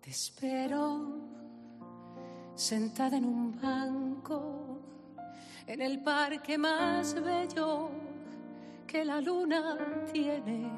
Te 0.00 0.10
espero 0.10 1.20
sentada 2.56 3.16
en 3.16 3.24
un 3.24 3.60
banco 3.60 4.80
en 5.66 5.80
el 5.80 6.02
parque 6.02 6.58
más 6.58 7.14
bello 7.14 7.90
que 8.86 9.04
la 9.04 9.20
luna 9.20 9.78
tiene. 10.12 10.68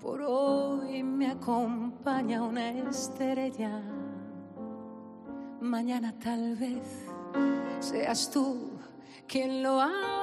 Por 0.00 0.22
hoy 0.22 1.02
me 1.04 1.28
acompaña 1.28 2.42
una 2.42 2.70
estrella. 2.70 3.80
Mañana 5.60 6.12
tal 6.18 6.56
vez 6.56 7.06
seas 7.78 8.28
tú 8.30 8.72
quien 9.28 9.62
lo 9.62 9.80
haga. 9.80 10.17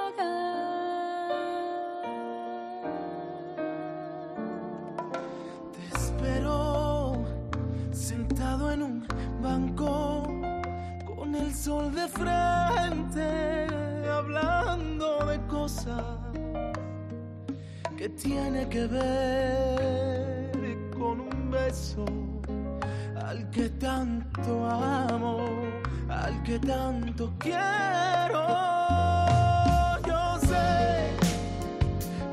Cosas 15.86 16.04
que 17.96 18.08
tiene 18.10 18.68
que 18.68 18.86
ver 18.86 20.50
con 20.98 21.20
un 21.20 21.50
beso 21.50 22.04
al 23.24 23.48
que 23.50 23.68
tanto 23.70 24.66
amo, 24.66 25.38
al 26.08 26.42
que 26.42 26.58
tanto 26.58 27.32
quiero. 27.38 28.46
Yo 30.06 30.38
sé 30.40 31.10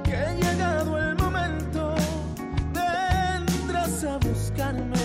que 0.03 0.15
ha 0.15 0.33
llegado 0.33 0.97
el 0.99 1.15
momento, 1.15 1.95
vendrás 2.73 4.03
a 4.03 4.17
buscarme, 4.17 4.95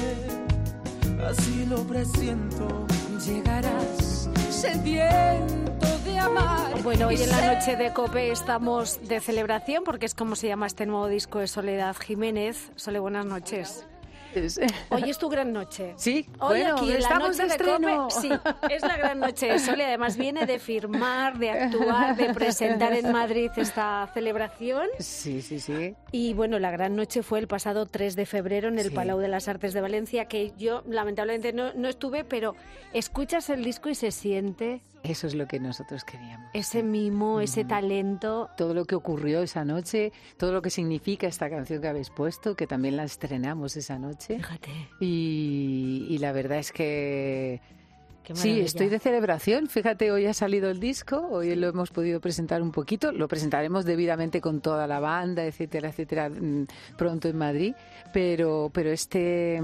así 1.27 1.67
lo 1.67 1.83
presiento. 1.85 2.87
Llegarás 3.25 4.29
sediento. 4.51 5.78
Bueno, 6.83 7.09
hoy 7.09 7.23
en 7.23 7.29
la 7.31 7.55
noche 7.55 7.77
de 7.77 7.93
COPE 7.93 8.33
estamos 8.33 9.07
de 9.07 9.21
celebración 9.21 9.85
porque 9.85 10.07
es 10.07 10.15
como 10.15 10.37
se 10.37 10.49
llama 10.49 10.67
este 10.67 10.87
nuevo 10.87 11.07
disco 11.07 11.39
de 11.39 11.47
Soledad 11.47 11.95
Jiménez. 11.97 12.73
Sole, 12.77 12.99
buenas 12.99 13.25
noches. 13.27 13.85
Hoy 14.91 15.11
es 15.11 15.19
tu 15.19 15.29
gran 15.29 15.53
noche. 15.53 15.95
Sí, 15.97 16.27
Hoy 16.39 16.61
bueno, 16.61 16.77
aquí 16.77 16.87
en 16.87 16.93
la 16.95 16.99
estamos 16.99 17.29
noche 17.31 17.43
de 17.43 17.49
de 17.49 17.55
estreno. 17.55 18.09
COPE, 18.09 18.21
sí, 18.21 18.31
es 18.71 18.83
la 18.83 18.97
gran 18.97 19.21
noche 19.21 19.47
de 19.47 19.59
Sole. 19.59 19.85
Además 19.85 20.17
viene 20.17 20.47
de 20.47 20.59
firmar, 20.59 21.39
de 21.39 21.51
actuar, 21.51 22.17
de 22.17 22.33
presentar 22.35 22.93
en 22.93 23.11
Madrid 23.13 23.51
esta 23.57 24.09
celebración. 24.15 24.87
Sí, 24.99 25.41
sí, 25.43 25.61
sí. 25.61 25.95
Y 26.13 26.35
bueno, 26.35 26.59
la 26.59 26.71
gran 26.71 26.95
noche 26.97 27.23
fue 27.23 27.39
el 27.39 27.49
pasado 27.49 27.87
3 27.87 28.17
de 28.17 28.27
febrero 28.27 28.69
en 28.69 28.79
el 28.79 28.89
Sí. 28.89 28.95
Palau 28.95 29.19
de 29.19 29.29
las 29.29 29.49
Artes 29.49 29.73
de 29.73 29.81
Valencia, 29.81 30.27
que 30.27 30.53
yo 30.59 30.83
lamentablemente 30.89 31.53
no, 31.53 31.73
no 31.75 31.89
estuve, 31.89 32.25
pero 32.25 32.55
escuchas 32.93 33.51
el 33.51 33.65
disco 33.65 33.89
y 33.89 33.95
se 33.95 34.11
siente 34.11 34.83
Eso 35.03 35.27
es 35.27 35.35
lo 35.35 35.47
que 35.47 35.61
nosotros 35.61 36.05
queríamos. 36.05 36.51
ese 36.53 36.83
mimo, 36.83 37.41
ese 37.41 37.65
talento. 37.65 38.51
Todo 38.57 38.75
lo 38.75 38.85
que 38.85 38.95
ocurrió 38.95 39.43
esa 39.43 39.65
noche, 39.65 40.13
todo 40.37 40.53
lo 40.53 40.63
que 40.63 40.71
significa 40.71 41.27
esta 41.27 41.49
canción 41.49 41.81
que 41.81 41.89
habéis 41.89 42.11
puesto, 42.11 42.57
que 42.57 42.67
también 42.67 42.97
la 42.97 43.05
estrenamos 43.05 43.77
esa 43.77 43.99
noche. 43.99 44.37
Fíjate. 44.37 44.71
Y, 45.01 46.07
y 46.11 46.19
la 46.19 46.33
verdad 46.33 46.59
es 46.59 46.73
que 46.73 47.61
sí, 48.35 48.61
estoy 48.61 48.89
de 48.89 48.99
celebración. 48.99 49.69
Fíjate, 49.69 50.11
hoy 50.11 50.27
ha 50.27 50.35
salido 50.35 50.71
el 50.71 50.81
disco, 50.81 51.29
hoy 51.31 51.55
lo 51.55 51.69
hemos 51.69 51.91
podido 51.91 52.21
presentar 52.21 52.63
un 52.63 52.73
poquito, 52.73 53.13
lo 53.13 53.29
presentaremos 53.29 53.85
debidamente 53.85 54.41
con 54.41 54.61
toda 54.61 54.87
la 54.87 55.01
banda, 55.01 55.45
etcétera, 55.45 55.89
etcétera, 55.89 56.29
mm, 56.29 56.67
pronto 56.97 57.29
en 57.29 57.37
Madrid. 57.37 57.75
Pero, 58.13 58.71
pero 58.73 58.91
este, 58.91 59.61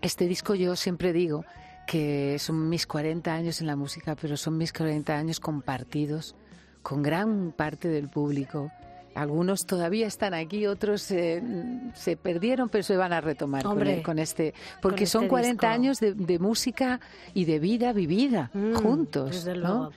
este 0.00 0.26
disco 0.26 0.54
yo 0.54 0.76
siempre 0.76 1.12
digo 1.12 1.44
que 1.86 2.38
son 2.38 2.68
mis 2.68 2.86
40 2.86 3.32
años 3.34 3.60
en 3.60 3.66
la 3.66 3.76
música, 3.76 4.16
pero 4.20 4.36
son 4.36 4.56
mis 4.58 4.72
40 4.72 5.16
años 5.16 5.40
compartidos 5.40 6.34
con 6.82 7.02
gran 7.02 7.52
parte 7.52 7.88
del 7.88 8.08
público. 8.08 8.70
Algunos 9.14 9.66
todavía 9.66 10.06
están 10.06 10.32
aquí, 10.32 10.66
otros 10.66 11.10
eh, 11.10 11.42
se 11.94 12.16
perdieron, 12.16 12.70
pero 12.70 12.82
se 12.82 12.96
van 12.96 13.12
a 13.12 13.20
retomar 13.20 13.62
con, 13.62 13.72
Hombre, 13.72 13.96
el- 13.98 14.02
con 14.02 14.18
este, 14.18 14.54
porque 14.80 15.00
con 15.04 15.06
son 15.06 15.22
este 15.24 15.28
40 15.30 15.52
disco. 15.66 15.66
años 15.74 16.00
de, 16.00 16.14
de 16.14 16.38
música 16.38 16.98
y 17.34 17.44
de 17.44 17.58
vida 17.58 17.92
vivida 17.92 18.50
Mm, 18.54 18.74
juntos. 18.74 19.44
Desde 19.44 19.54
¿no? 19.60 19.90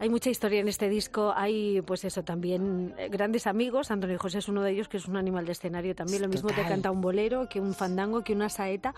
Hay 0.00 0.08
mucha 0.10 0.30
historia 0.30 0.60
en 0.60 0.68
este 0.68 0.88
disco. 0.88 1.32
Hay, 1.36 1.80
pues 1.82 2.04
eso, 2.04 2.22
también 2.22 2.94
eh, 2.98 3.08
grandes 3.08 3.46
amigos. 3.46 3.90
Antonio 3.90 4.18
José 4.18 4.38
es 4.38 4.48
uno 4.48 4.62
de 4.62 4.70
ellos, 4.70 4.88
que 4.88 4.96
es 4.96 5.06
un 5.08 5.16
animal 5.16 5.44
de 5.46 5.52
escenario 5.52 5.94
también. 5.94 6.22
Lo 6.22 6.28
mismo 6.28 6.50
te 6.50 6.62
canta 6.62 6.90
un 6.90 7.00
bolero, 7.00 7.48
que 7.48 7.60
un 7.60 7.74
fandango, 7.74 8.22
que 8.22 8.32
una 8.32 8.48
saeta. 8.48 8.94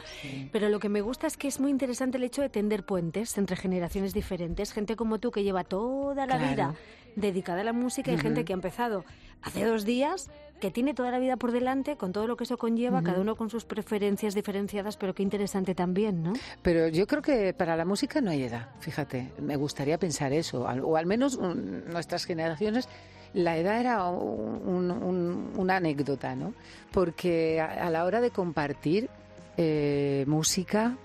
Pero 0.52 0.68
lo 0.68 0.78
que 0.78 0.88
me 0.88 1.00
gusta 1.00 1.26
es 1.26 1.36
que 1.36 1.48
es 1.48 1.58
muy 1.58 1.70
interesante 1.70 2.18
el 2.18 2.24
hecho 2.24 2.42
de 2.42 2.48
tender 2.50 2.84
puentes 2.84 3.38
entre 3.38 3.56
generaciones 3.56 4.12
diferentes. 4.12 4.72
Gente 4.72 4.94
como 4.96 5.18
tú 5.18 5.30
que 5.30 5.42
lleva 5.42 5.64
toda 5.64 6.26
la 6.26 6.36
Claro. 6.36 6.52
vida 6.52 6.74
dedicada 7.16 7.60
a 7.60 7.64
la 7.64 7.72
música 7.72 8.10
y 8.12 8.18
gente 8.18 8.44
que 8.44 8.52
ha 8.52 8.54
empezado 8.54 9.04
hace 9.42 9.64
dos 9.64 9.84
días, 9.84 10.30
que 10.60 10.70
tiene 10.70 10.92
toda 10.92 11.10
la 11.10 11.18
vida 11.18 11.36
por 11.36 11.50
delante, 11.52 11.96
con 11.96 12.12
todo 12.12 12.26
lo 12.26 12.36
que 12.36 12.44
eso 12.44 12.58
conlleva, 12.58 13.02
cada 13.02 13.20
uno 13.20 13.36
con 13.36 13.48
sus 13.48 13.64
preferencias 13.64 14.34
diferenciadas, 14.34 14.96
pero 14.98 15.14
qué 15.14 15.22
interesante 15.22 15.74
también, 15.74 16.22
¿no? 16.22 16.34
Pero 16.60 16.88
yo 16.88 17.06
creo 17.06 17.22
que 17.22 17.54
para 17.54 17.76
la 17.76 17.86
música 17.86 18.20
no 18.20 18.30
hay 18.30 18.42
edad, 18.42 18.68
fíjate, 18.80 19.32
me 19.40 19.56
gustaría 19.56 19.96
pensar 19.98 20.32
eso, 20.34 20.62
o 20.64 20.96
al 20.96 21.06
menos 21.06 21.38
nuestras 21.38 22.26
generaciones, 22.26 22.88
la 23.32 23.56
edad 23.56 23.80
era 23.80 24.04
un- 24.08 24.90
un- 24.90 25.52
una 25.56 25.76
anécdota, 25.76 26.34
¿no? 26.34 26.52
Porque 26.92 27.60
a, 27.60 27.86
a 27.86 27.90
la 27.90 28.04
hora 28.04 28.20
de 28.20 28.30
compartir 28.30 29.08
eh, 29.56 30.24
música, 30.26 30.96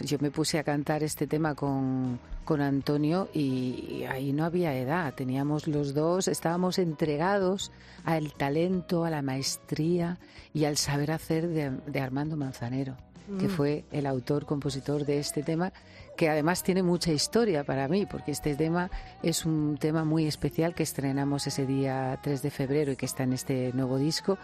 yo 0.00 0.18
me 0.20 0.30
puse 0.30 0.58
a 0.58 0.64
cantar 0.64 1.02
este 1.02 1.26
tema 1.26 1.54
con, 1.54 2.18
con 2.44 2.60
Antonio 2.60 3.28
y, 3.32 3.86
y 3.88 4.04
ahí 4.04 4.32
no 4.32 4.44
había 4.44 4.76
edad, 4.76 5.14
teníamos 5.14 5.66
los 5.66 5.94
dos, 5.94 6.28
estábamos 6.28 6.78
entregados 6.78 7.72
al 8.04 8.32
talento, 8.32 9.04
a 9.04 9.10
la 9.10 9.22
maestría 9.22 10.18
y 10.52 10.64
al 10.64 10.76
saber 10.76 11.12
hacer 11.12 11.48
de, 11.48 11.70
de 11.86 12.00
Armando 12.00 12.36
Manzanero 12.36 12.96
que 13.38 13.46
Mm. 13.46 13.50
fue 13.50 13.84
el 13.92 14.06
autor, 14.06 14.46
compositor 14.46 15.04
de 15.04 15.18
este 15.18 15.42
tema, 15.42 15.72
que 16.16 16.28
además 16.28 16.62
tiene 16.62 16.82
mucha 16.82 17.12
historia 17.12 17.64
para 17.64 17.88
mí, 17.88 18.06
porque 18.06 18.32
este 18.32 18.56
tema 18.56 18.90
es 19.22 19.44
un 19.44 19.78
tema 19.78 20.04
muy 20.04 20.26
especial 20.26 20.74
que 20.74 20.82
estrenamos 20.82 21.46
ese 21.46 21.66
día 21.66 22.18
3 22.22 22.42
de 22.42 22.50
febrero 22.50 22.92
y 22.92 22.96
que 22.96 23.06
está 23.06 23.22
en 23.22 23.32
este 23.32 23.72
nuevo 23.72 23.98
disco, 23.98 24.38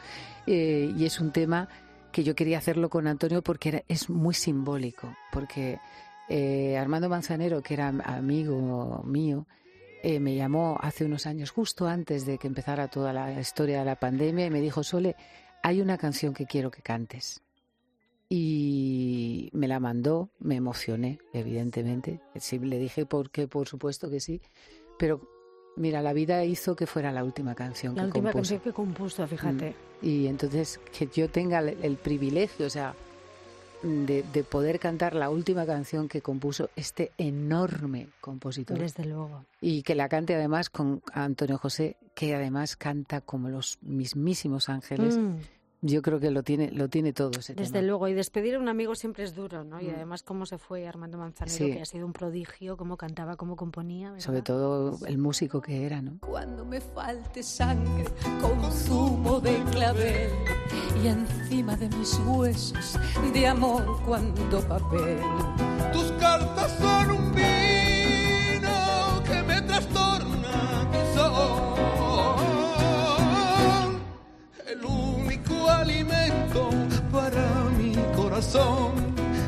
eh, 0.46 0.92
y 0.96 1.04
es 1.04 1.20
un 1.20 1.32
tema 1.32 1.68
que 2.16 2.24
yo 2.24 2.34
quería 2.34 2.56
hacerlo 2.56 2.88
con 2.88 3.06
Antonio 3.08 3.42
porque 3.42 3.84
es 3.88 4.08
muy 4.08 4.32
simbólico, 4.32 5.14
porque 5.30 5.78
eh, 6.30 6.74
Armando 6.78 7.10
Manzanero, 7.10 7.62
que 7.62 7.74
era 7.74 7.88
amigo 7.88 9.02
mío, 9.04 9.46
eh, 10.02 10.18
me 10.18 10.34
llamó 10.34 10.78
hace 10.80 11.04
unos 11.04 11.26
años, 11.26 11.50
justo 11.50 11.86
antes 11.86 12.24
de 12.24 12.38
que 12.38 12.46
empezara 12.46 12.88
toda 12.88 13.12
la 13.12 13.38
historia 13.38 13.80
de 13.80 13.84
la 13.84 13.96
pandemia, 13.96 14.46
y 14.46 14.50
me 14.50 14.62
dijo, 14.62 14.82
Sole, 14.82 15.14
hay 15.62 15.82
una 15.82 15.98
canción 15.98 16.32
que 16.32 16.46
quiero 16.46 16.70
que 16.70 16.80
cantes 16.80 17.42
y 18.30 19.50
me 19.52 19.68
la 19.68 19.78
mandó, 19.78 20.30
me 20.38 20.56
emocioné, 20.56 21.18
evidentemente. 21.34 22.22
Le 22.62 22.78
dije 22.78 23.04
porque 23.04 23.46
por 23.46 23.68
supuesto 23.68 24.08
que 24.08 24.20
sí, 24.20 24.40
pero 24.98 25.20
mira, 25.76 26.02
la 26.02 26.12
vida 26.12 26.44
hizo 26.44 26.74
que 26.76 26.86
fuera 26.86 27.12
la 27.12 27.22
última 27.24 27.54
canción 27.54 27.94
La 27.94 28.02
que 28.02 28.06
última 28.08 28.32
compuso. 28.32 28.54
canción 28.54 28.60
que 28.60 28.72
compuso, 28.74 29.26
fíjate. 29.26 29.74
Y 30.02 30.26
entonces 30.26 30.80
que 30.96 31.06
yo 31.06 31.28
tenga 31.30 31.60
el, 31.60 31.76
el 31.82 31.96
privilegio, 31.96 32.66
o 32.66 32.70
sea, 32.70 32.94
de, 33.82 34.24
de 34.32 34.42
poder 34.44 34.78
cantar 34.80 35.14
la 35.14 35.30
última 35.30 35.64
canción 35.66 36.08
que 36.08 36.20
compuso 36.22 36.70
este 36.76 37.12
enorme 37.18 38.08
compositor 38.20 38.78
Desde 38.78 39.04
luego. 39.04 39.44
y 39.60 39.82
que 39.82 39.94
la 39.94 40.08
cante 40.08 40.34
además 40.34 40.70
con 40.70 41.02
Antonio 41.12 41.58
José, 41.58 41.96
que 42.14 42.34
además 42.34 42.76
canta 42.76 43.20
como 43.20 43.48
los 43.48 43.78
mismísimos 43.82 44.68
ángeles. 44.68 45.16
Mm, 45.18 45.36
Yo 45.82 46.00
creo 46.02 46.18
que 46.18 46.30
lo 46.30 46.42
tiene, 46.42 46.70
lo 46.72 46.88
tiene 46.88 47.12
todo 47.12 47.30
ese 47.38 47.54
desde 47.54 47.72
tema. 47.74 47.86
luego. 47.86 48.08
Y 48.08 48.14
despedir 48.14 48.54
a 48.54 48.58
un 48.58 48.68
amigo 48.68 48.94
siempre 48.94 49.24
es 49.24 49.34
duro, 49.34 49.62
¿no? 49.64 49.80
Y 49.80 49.86
Mm. 49.88 49.94
además 49.96 50.22
cómo 50.22 50.46
se 50.46 50.58
fue 50.58 50.88
Armando 50.88 51.18
Manzanero, 51.18 51.56
Sí. 51.56 51.72
que 51.72 51.82
ha 51.82 51.84
sido 51.84 52.06
un 52.06 52.12
prodigio, 52.12 52.76
cómo 52.76 52.96
cantaba, 52.96 53.36
cómo 53.36 53.56
componía. 53.56 54.10
¿verdad? 54.10 54.24
Sobre 54.24 54.42
todo 54.42 54.98
el 55.06 55.18
músico 55.18 55.60
que 55.60 55.84
era, 55.86 56.00
¿no? 56.02 56.18
Cuando 56.20 56.64
me 56.64 56.80
falte 56.80 57.42
sangre 57.42 58.04
con 58.40 58.72
zumo 58.72 59.40
de 59.40 59.62
clavel 59.70 60.30
y 61.02 61.08
encima 61.08 61.76
de 61.76 61.88
mis 61.90 62.18
huesos 62.26 62.98
de 63.32 63.46
amor 63.46 64.00
cuando 64.06 64.60
papel. 64.66 65.18
Tus 65.92 66.10
cartas 66.12 66.72
son 66.78 67.10
un 67.10 67.34
vino 67.34 67.55
corazón. 78.46 78.92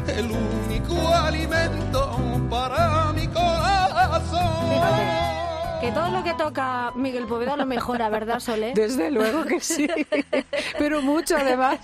El 0.06 0.30
único 0.30 0.96
alimento 1.14 1.87
que 5.80 5.92
todo 5.92 6.10
lo 6.10 6.24
que 6.24 6.34
toca 6.34 6.92
Miguel 6.96 7.26
Poveda 7.26 7.56
lo 7.56 7.64
mejora, 7.64 8.08
¿verdad, 8.08 8.40
Sole? 8.40 8.72
Desde 8.74 9.12
luego 9.12 9.44
que 9.44 9.60
sí, 9.60 9.86
pero 10.78 11.02
mucho 11.02 11.36
además. 11.36 11.78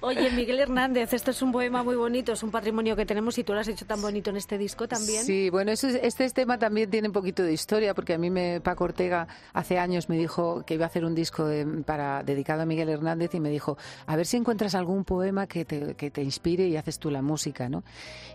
Oye, 0.00 0.30
Miguel 0.30 0.60
Hernández, 0.60 1.14
esto 1.14 1.30
es 1.30 1.40
un 1.40 1.50
poema 1.50 1.82
muy 1.82 1.96
bonito, 1.96 2.32
es 2.32 2.42
un 2.42 2.50
patrimonio 2.50 2.96
que 2.96 3.06
tenemos 3.06 3.38
y 3.38 3.44
tú 3.44 3.54
lo 3.54 3.60
has 3.60 3.68
hecho 3.68 3.86
tan 3.86 4.02
bonito 4.02 4.28
en 4.30 4.36
este 4.36 4.58
disco 4.58 4.86
también. 4.86 5.24
Sí, 5.24 5.48
bueno, 5.48 5.72
este 5.72 6.30
tema 6.30 6.58
también 6.58 6.90
tiene 6.90 7.08
un 7.08 7.14
poquito 7.14 7.42
de 7.42 7.52
historia, 7.52 7.94
porque 7.94 8.14
a 8.14 8.18
mí 8.18 8.28
me, 8.28 8.60
Paco 8.60 8.84
Ortega 8.84 9.26
hace 9.54 9.78
años 9.78 10.10
me 10.10 10.18
dijo 10.18 10.62
que 10.66 10.74
iba 10.74 10.84
a 10.84 10.88
hacer 10.88 11.06
un 11.06 11.14
disco 11.14 11.48
para, 11.86 12.22
dedicado 12.22 12.62
a 12.62 12.66
Miguel 12.66 12.90
Hernández 12.90 13.34
y 13.34 13.40
me 13.40 13.48
dijo, 13.48 13.78
a 14.06 14.16
ver 14.16 14.26
si 14.26 14.36
encuentras 14.36 14.74
algún 14.74 15.04
poema 15.04 15.46
que 15.46 15.64
te, 15.64 15.94
que 15.94 16.10
te 16.10 16.22
inspire 16.22 16.68
y 16.68 16.76
haces 16.76 16.98
tú 16.98 17.10
la 17.10 17.22
música, 17.22 17.68
¿no? 17.70 17.82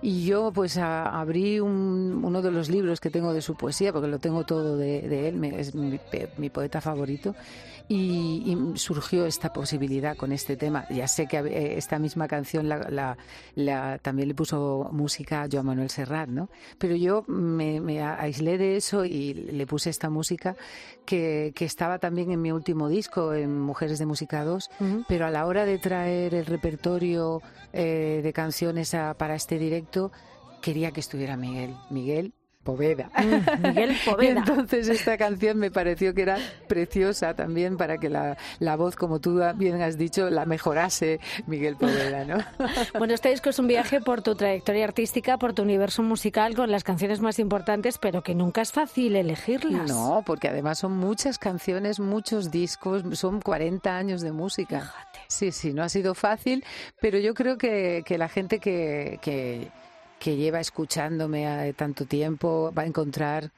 Y 0.01 0.25
yo 0.25 0.51
pues 0.51 0.77
abrí 0.77 1.59
uno 1.59 2.41
de 2.41 2.51
los 2.51 2.69
libros 2.69 2.99
que 2.99 3.11
tengo 3.11 3.31
de 3.31 3.41
su 3.41 3.55
poesía, 3.55 3.93
porque 3.93 4.07
lo 4.07 4.17
tengo 4.17 4.43
todo 4.43 4.54
de, 4.63 5.27
él, 5.27 5.43
es 5.43 5.75
mi, 5.75 6.49
poeta 6.49 6.81
favorito, 6.81 7.35
y, 7.87 8.57
surgió 8.75 9.25
esta 9.25 9.53
posibilidad 9.53 10.15
con 10.15 10.31
este 10.31 10.57
tema. 10.57 10.85
Ya 10.89 11.07
sé 11.07 11.27
que 11.27 11.37
eh, 11.37 11.77
esta 11.77 11.99
misma 11.99 12.27
canción 12.27 12.67
la, 12.67 13.17
también 14.01 14.27
le 14.27 14.35
puso 14.35 14.89
música 14.91 15.43
a 15.43 15.47
Joan 15.51 15.67
Manuel 15.67 15.89
Serrat, 15.89 16.29
¿no? 16.29 16.49
Pero 16.77 16.95
yo 16.95 17.23
me, 17.27 18.01
aislé 18.01 18.57
de 18.57 18.77
eso 18.77 19.05
y 19.05 19.33
le 19.33 19.67
puse 19.67 19.89
esta 19.89 20.09
música 20.09 20.55
que, 21.05 21.53
estaba 21.65 21.97
también 21.97 22.31
en 22.31 22.41
mi 22.41 22.51
último 22.51 22.89
disco, 22.89 23.33
en 23.33 23.59
Mujeres 23.59 23.97
de 23.97 24.05
Música 24.05 24.43
2, 24.43 24.69
pero 25.07 25.25
a 25.25 25.31
la 25.31 25.45
hora 25.47 25.65
de 25.65 25.79
traer 25.79 26.35
el 26.35 26.45
repertorio 26.45 27.41
eh, 27.73 28.21
de 28.23 28.33
canciones 28.33 28.95
para 29.17 29.35
este 29.35 29.57
directo, 29.57 30.11
quería 30.61 30.91
que 30.91 30.99
estuviera 30.99 31.37
Miguel. 31.37 31.75
Miguel 31.89 32.33
Poveda. 32.65 33.11
Mm, 33.15 33.67
Miguel 33.67 33.95
Poveda. 34.05 34.39
entonces 34.39 34.89
esta 34.89 35.17
canción 35.17 35.57
me 35.59 35.69
pareció 35.69 36.13
que 36.15 36.23
era 36.23 36.37
preciosa 36.67 37.35
también 37.35 37.77
para 37.77 37.97
que 37.97 38.09
la, 38.09 38.37
la, 38.59 38.75
voz, 38.75 38.95
como 38.95 39.21
tú 39.21 39.39
bien 39.55 39.81
has 39.81 39.97
dicho, 39.97 40.29
la 40.31 40.45
mejorase 40.45 41.19
Miguel 41.45 41.77
Poveda, 41.77 42.25
¿no? 42.25 42.37
bueno, 42.97 43.13
este 43.13 43.29
disco 43.29 43.51
es 43.51 43.59
un 43.59 43.67
viaje 43.67 44.01
por 44.01 44.23
tu 44.23 44.35
trayectoria 44.35 44.83
artística, 44.83 45.37
por 45.37 45.53
tu 45.53 45.61
universo 45.61 46.01
musical, 46.01 46.55
con 46.55 46.71
las 46.71 46.83
canciones 46.83 47.21
más 47.21 47.37
importantes, 47.37 47.99
pero 47.99 48.23
que 48.23 48.33
nunca 48.33 48.63
es 48.63 48.71
fácil 48.71 49.15
elegirlas. 49.15 49.87
No, 49.87 50.23
porque 50.25 50.47
además 50.47 50.79
son 50.79 50.97
muchas 50.97 51.37
canciones, 51.37 51.99
muchos 51.99 52.49
discos, 52.49 53.03
son 53.13 53.41
40 53.41 53.95
años 53.95 54.21
de 54.21 54.31
música. 54.31 54.91
Sí, 55.27 55.51
sí, 55.51 55.71
no 55.71 55.83
ha 55.83 55.89
sido 55.89 56.15
fácil, 56.15 56.65
pero 56.99 57.19
yo 57.19 57.35
creo 57.35 57.59
que, 57.59 58.01
que 58.05 58.17
la 58.17 58.27
gente 58.27 58.59
que, 58.59 59.19
que 59.21 59.69
que 60.19 60.35
lleva 60.35 60.59
escuchándome 60.59 61.73
tanto 61.73 62.05
tiempo 62.05 62.71
va 62.75 62.83
a 62.83 62.85
encontrar, 62.85 63.51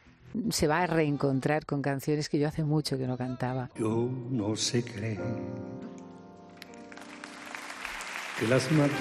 se 0.50 0.68
va 0.68 0.82
a 0.82 0.88
reencontrar 0.88 1.66
con 1.66 1.82
canciones 1.82 2.30
que 2.30 2.40
yo 2.40 2.48
hace 2.48 2.64
mucho 2.64 2.98
que 2.98 3.08
no 3.08 3.18
cantaba. 3.18 3.70
Yo 3.78 4.10
no 4.30 4.56
sé 4.56 4.84
creer 4.84 5.22
que 8.40 8.48
las 8.48 8.72
mató 8.72 8.94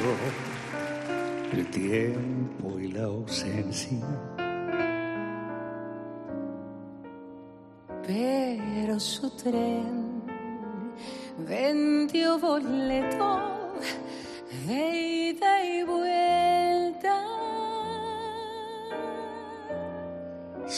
el 1.53 1.67
tiempo 1.71 2.79
y 2.79 2.89
la 2.89 3.05
ausencia. 3.05 3.99
Pero 8.07 9.01
su 9.01 9.29
tren 9.31 10.23
vendió 11.47 12.39
boleto 12.39 13.73
de 14.67 15.31
ida 15.31 15.65
y 15.65 15.83
vuelta 15.83 17.25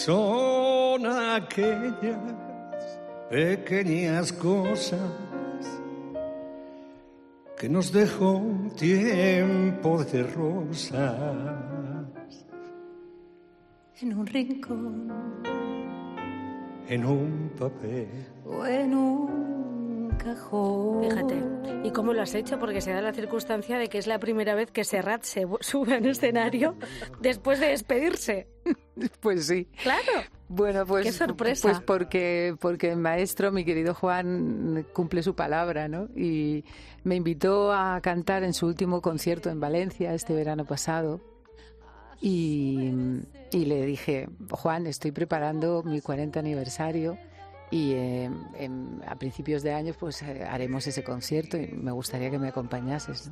son 0.04 1.06
aquellas 1.06 2.18
pequeñas 3.28 4.32
cosas 4.32 5.10
que 7.58 7.68
nos 7.68 7.92
dejó 7.92 8.40
tiempo 8.76 10.04
de 10.04 10.22
rosas. 10.22 11.34
En 14.00 14.16
un 14.16 14.26
rincón, 14.26 15.12
en 16.88 17.04
un 17.04 17.50
papel. 17.58 18.08
O 18.46 18.64
en 18.64 18.94
un 18.94 19.47
cajón. 20.18 21.04
Fíjate, 21.04 21.42
¿y 21.84 21.90
cómo 21.92 22.12
lo 22.12 22.22
has 22.22 22.34
hecho? 22.34 22.58
Porque 22.58 22.80
se 22.80 22.92
da 22.92 23.00
la 23.00 23.12
circunstancia 23.12 23.78
de 23.78 23.88
que 23.88 23.98
es 23.98 24.06
la 24.06 24.18
primera 24.18 24.54
vez 24.54 24.70
que 24.70 24.84
Serrat 24.84 25.22
se 25.22 25.46
sube 25.60 25.94
a 25.94 25.98
un 25.98 26.06
escenario 26.06 26.76
después 27.20 27.60
de 27.60 27.68
despedirse. 27.68 28.48
Pues 29.20 29.46
sí. 29.46 29.68
Claro. 29.80 30.02
Bueno, 30.48 30.84
pues, 30.84 31.06
Qué 31.06 31.12
sorpresa. 31.12 31.68
pues 31.68 31.80
porque, 31.80 32.56
porque 32.60 32.90
el 32.90 32.98
maestro, 32.98 33.52
mi 33.52 33.64
querido 33.64 33.94
Juan, 33.94 34.84
cumple 34.92 35.22
su 35.22 35.34
palabra, 35.36 35.86
¿no? 35.88 36.08
Y 36.16 36.64
me 37.04 37.14
invitó 37.14 37.72
a 37.72 38.00
cantar 38.00 38.42
en 38.42 38.52
su 38.52 38.66
último 38.66 39.00
concierto 39.00 39.50
en 39.50 39.60
Valencia 39.60 40.14
este 40.14 40.34
verano 40.34 40.64
pasado. 40.64 41.20
Y, 42.20 42.90
y 43.52 43.64
le 43.66 43.86
dije, 43.86 44.28
Juan, 44.50 44.88
estoy 44.88 45.12
preparando 45.12 45.84
mi 45.84 46.00
40 46.00 46.40
aniversario 46.40 47.16
y 47.70 47.92
eh, 47.92 48.30
a 49.06 49.14
principios 49.16 49.62
de 49.62 49.72
año 49.72 49.94
pues 49.98 50.22
eh, 50.22 50.44
haremos 50.48 50.86
ese 50.86 51.04
concierto 51.04 51.56
y 51.56 51.68
me 51.68 51.92
gustaría 51.92 52.30
que 52.30 52.38
me 52.38 52.48
acompañases. 52.48 53.30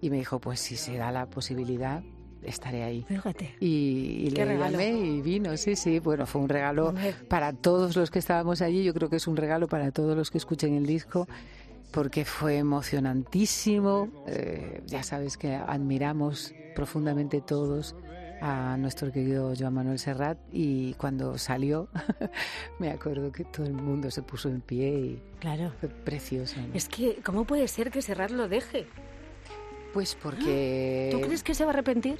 Y 0.00 0.10
me 0.10 0.16
dijo, 0.16 0.38
pues 0.38 0.60
si 0.60 0.76
se 0.76 0.96
da 0.96 1.10
la 1.10 1.26
posibilidad, 1.26 2.02
estaré 2.42 2.84
ahí. 2.84 3.04
Fíjate. 3.08 3.56
Y, 3.60 4.30
le 4.30 4.58
llamé 4.58 4.90
y 4.90 5.20
vino, 5.20 5.56
sí, 5.56 5.74
sí. 5.74 5.98
Bueno, 5.98 6.24
fue 6.24 6.40
un 6.40 6.48
regalo 6.48 6.94
para 7.28 7.52
todos 7.52 7.96
los 7.96 8.10
que 8.10 8.20
estábamos 8.20 8.62
allí. 8.62 8.84
Yo 8.84 8.94
creo 8.94 9.10
que 9.10 9.16
es 9.16 9.26
un 9.26 9.36
regalo 9.36 9.66
para 9.66 9.90
todos 9.90 10.16
los 10.16 10.30
que 10.30 10.38
escuchen 10.38 10.74
el 10.74 10.86
disco 10.86 11.26
porque 11.90 12.24
fue 12.24 12.58
emocionantísimo. 12.58 14.08
Eh, 14.26 14.82
ya 14.86 15.02
sabes 15.02 15.36
que 15.36 15.54
admiramos 15.54 16.54
profundamente 16.74 17.40
todos 17.40 17.96
a 18.40 18.76
nuestro 18.76 19.10
querido 19.12 19.52
Joan 19.58 19.74
Manuel 19.74 19.98
Serrat 19.98 20.38
y 20.52 20.94
cuando 20.94 21.38
salió 21.38 21.88
me 22.78 22.90
acuerdo 22.90 23.32
que 23.32 23.44
todo 23.44 23.66
el 23.66 23.72
mundo 23.72 24.10
se 24.10 24.22
puso 24.22 24.48
en 24.48 24.60
pie 24.60 24.88
y 24.88 25.22
claro. 25.40 25.72
fue 25.80 25.88
precioso. 25.88 26.56
Es 26.74 26.88
que, 26.88 27.16
¿cómo 27.24 27.44
puede 27.44 27.66
ser 27.68 27.90
que 27.90 28.02
Serrat 28.02 28.30
lo 28.30 28.48
deje? 28.48 28.86
Pues 29.92 30.14
porque... 30.14 31.08
¿Tú 31.10 31.20
crees 31.20 31.42
que 31.42 31.54
se 31.54 31.64
va 31.64 31.70
a 31.70 31.74
arrepentir? 31.74 32.18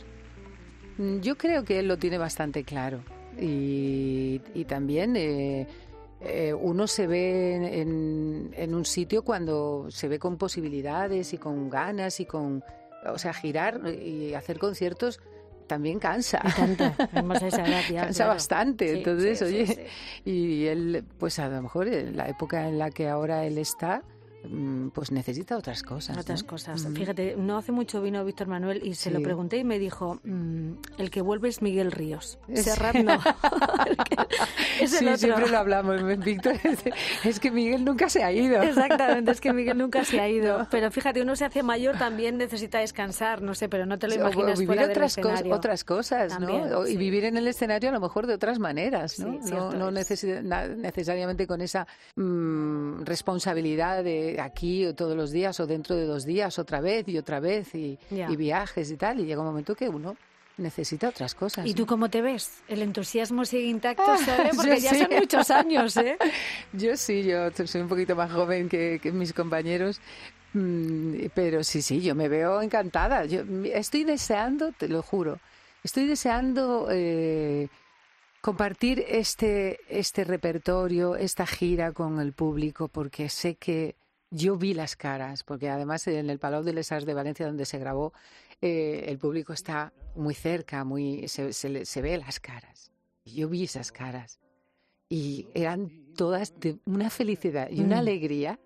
Mm, 0.97 1.21
yo 1.21 1.37
creo 1.37 1.65
que 1.65 1.79
él 1.79 1.89
lo 1.89 1.99
tiene 1.99 2.19
bastante 2.19 2.65
claro. 2.65 3.01
Y, 3.41 4.41
también 4.67 5.15
eh, 5.17 5.67
eh, 6.21 6.53
uno 6.53 6.89
se 6.89 7.07
ve 7.07 7.55
en, 7.81 8.51
en, 8.53 8.75
un 8.75 8.85
sitio 8.85 9.23
cuando 9.23 9.87
se 9.91 10.09
ve 10.09 10.19
con 10.19 10.37
posibilidades 10.37 11.33
y 11.33 11.39
con 11.39 11.71
ganas 11.71 12.19
y 12.21 12.27
con... 12.27 12.65
O 13.07 13.17
sea, 13.17 13.33
girar 13.33 13.81
y 13.95 14.35
hacer 14.35 14.59
conciertos 14.59 15.21
también 15.69 16.01
cansa. 16.01 16.43
cansa 18.01 18.27
bastante. 18.27 18.99
Entonces, 18.99 19.41
oye, 19.43 19.87
y 20.25 20.67
él, 20.67 21.05
pues 21.19 21.39
a 21.39 21.49
lo 21.49 21.63
mejor 21.63 21.87
en 21.87 22.17
la 22.17 22.29
época 22.29 22.67
en 22.67 22.79
la 22.79 22.91
que 22.91 23.09
ahora 23.09 23.45
él 23.45 23.59
está, 23.59 24.03
pues 24.95 25.11
necesita 25.11 25.57
otras 25.57 25.83
cosas. 25.83 26.17
Otras 26.17 26.43
cosas. 26.43 26.87
Fíjate, 26.95 27.35
no 27.37 27.59
hace 27.59 27.73
mucho 27.73 28.01
vino 28.01 28.25
Víctor 28.25 28.47
Manuel 28.47 28.81
y 28.85 28.95
se 28.95 29.11
lo 29.11 29.21
pregunté 29.21 29.59
y 29.59 29.65
me 29.65 29.79
dijo, 29.79 30.21
mm, 30.23 30.73
el 30.99 31.11
que 31.11 31.23
vuelve 31.23 31.49
es 31.49 31.61
Miguel 31.61 31.91
Ríos. 31.91 32.39
Serrat 32.55 32.95
no. 32.97 33.21
es 34.81 34.91
sí, 34.99 35.07
siempre 35.17 35.49
lo 35.49 35.59
hablamos, 35.59 36.03
Víctor. 36.19 36.55
Es, 37.25 37.41
que 37.41 37.51
Miguel 37.51 37.85
nunca 37.85 38.09
se 38.09 38.23
ha 38.23 38.33
ido. 38.33 38.63
Exactamente, 38.63 39.31
es 39.31 39.41
que 39.41 39.53
Miguel 39.53 39.77
nunca 39.77 40.05
se 40.05 40.21
ha 40.21 40.29
ido. 40.29 40.67
Pero 40.71 40.91
fíjate, 40.91 41.21
uno 41.23 41.37
se 41.37 41.45
hace 41.45 41.63
mayor, 41.63 41.99
también 41.99 42.39
necesita 42.39 42.79
descansar, 42.79 43.43
no 43.43 43.55
sé, 43.55 43.69
pero 43.69 43.87
no 43.87 43.99
te 43.99 44.09
lo 44.09 44.15
imaginas 44.15 44.59
vivir 44.59 44.81
otras, 44.81 45.19
otras 45.51 45.85
cosas, 45.85 46.39
¿no? 46.41 46.87
Y 46.87 46.97
vivir 46.97 47.25
en 47.25 47.37
el 47.37 47.47
escenario 47.49 47.91
a 47.91 47.93
lo 47.93 48.01
mejor 48.01 48.27
de 48.27 48.35
otras 48.35 48.59
maneras, 48.59 49.19
¿no? 49.19 49.73
no, 49.73 49.91
necesariamente 49.91 51.47
con 51.47 51.61
esa 51.61 51.87
mm, 52.17 53.03
responsabilidad 53.03 54.05
de 54.05 54.28
aquí 54.39 54.87
todos 54.95 55.17
los 55.17 55.31
días 55.31 55.59
o 55.61 55.67
dentro 55.67 55.97
de 55.97 56.05
dos 56.05 56.25
días 56.25 56.59
otra 56.59 56.81
vez 56.81 57.09
y 57.09 57.19
otra 57.19 57.41
vez 57.41 57.75
y, 57.75 57.99
viajes 58.11 58.91
y 58.91 58.97
tal. 58.97 59.21
Y 59.21 59.27
llega 59.27 59.41
un 59.41 59.47
momento 59.47 59.75
que 59.75 59.89
uno 59.89 60.17
necesita 60.57 61.09
otras 61.09 61.35
cosas. 61.35 61.67
¿Y 61.67 61.75
tú 61.75 61.87
cómo 61.87 62.11
te 62.11 62.21
ves? 62.21 62.63
¿El 62.69 62.83
entusiasmo 62.83 63.45
sigue 63.45 63.67
intacto, 63.67 64.03
ah, 64.07 64.19
Porque 64.57 64.81
ya 64.81 64.95
son 64.95 65.09
muchos 65.19 65.51
años, 65.51 65.97
¿eh? 65.97 66.19
yo 66.73 66.97
sí, 66.97 67.23
yo 67.23 67.51
soy 67.67 67.81
un 67.81 67.89
poquito 67.89 68.17
más 68.17 68.31
joven 68.33 68.69
que, 68.69 69.01
mis 69.13 69.33
compañeros, 69.33 70.01
mm, 70.53 71.27
pero 71.35 71.63
sí, 71.65 71.81
sí, 71.81 72.01
yo 72.01 72.15
me 72.15 72.29
veo 72.29 72.61
encantada. 72.61 73.25
Yo 73.25 73.43
estoy 73.73 74.05
deseando, 74.05 74.73
te 74.73 74.89
lo 74.89 75.03
juro, 75.03 75.39
estoy 75.85 76.07
deseando 76.07 76.89
eh, 76.91 77.69
compartir 78.41 79.05
este, 79.09 79.79
este 79.89 80.25
repertorio, 80.25 81.17
esta 81.17 81.47
gira 81.47 81.93
con 81.93 82.21
el 82.21 82.33
público, 82.33 82.89
porque 82.89 83.29
sé 83.29 83.55
que 83.55 83.95
yo 84.31 84.57
vi 84.57 84.75
las 84.75 84.97
caras, 84.97 85.43
porque 85.45 85.69
además 85.71 86.07
en 86.07 86.31
el 86.31 86.39
Palau 86.39 86.63
de 86.63 86.73
les 86.73 86.93
Arts 86.93 87.07
de 87.07 87.15
Valencia, 87.15 87.47
donde 87.47 87.65
se 87.65 87.79
grabó, 87.79 88.13
eh, 88.61 89.05
el 89.09 89.19
público 89.19 89.53
está 89.53 89.93
muy 90.15 90.35
cerca, 90.35 90.85
muy 90.85 91.29
se, 91.29 91.53
se, 91.53 92.03
ve 92.03 92.19
las 92.19 92.41
caras. 92.41 92.93
Yo 93.25 93.49
vi 93.49 93.65
esas 93.65 93.93
caras. 93.93 94.39
y 95.11 95.47
eran 95.55 95.91
todas 96.17 96.61
de 96.61 96.79
una 96.85 97.09
felicidad 97.09 97.71
y 97.71 97.81
una 97.81 97.97
Mm. 97.97 98.01
alegría 98.01 98.61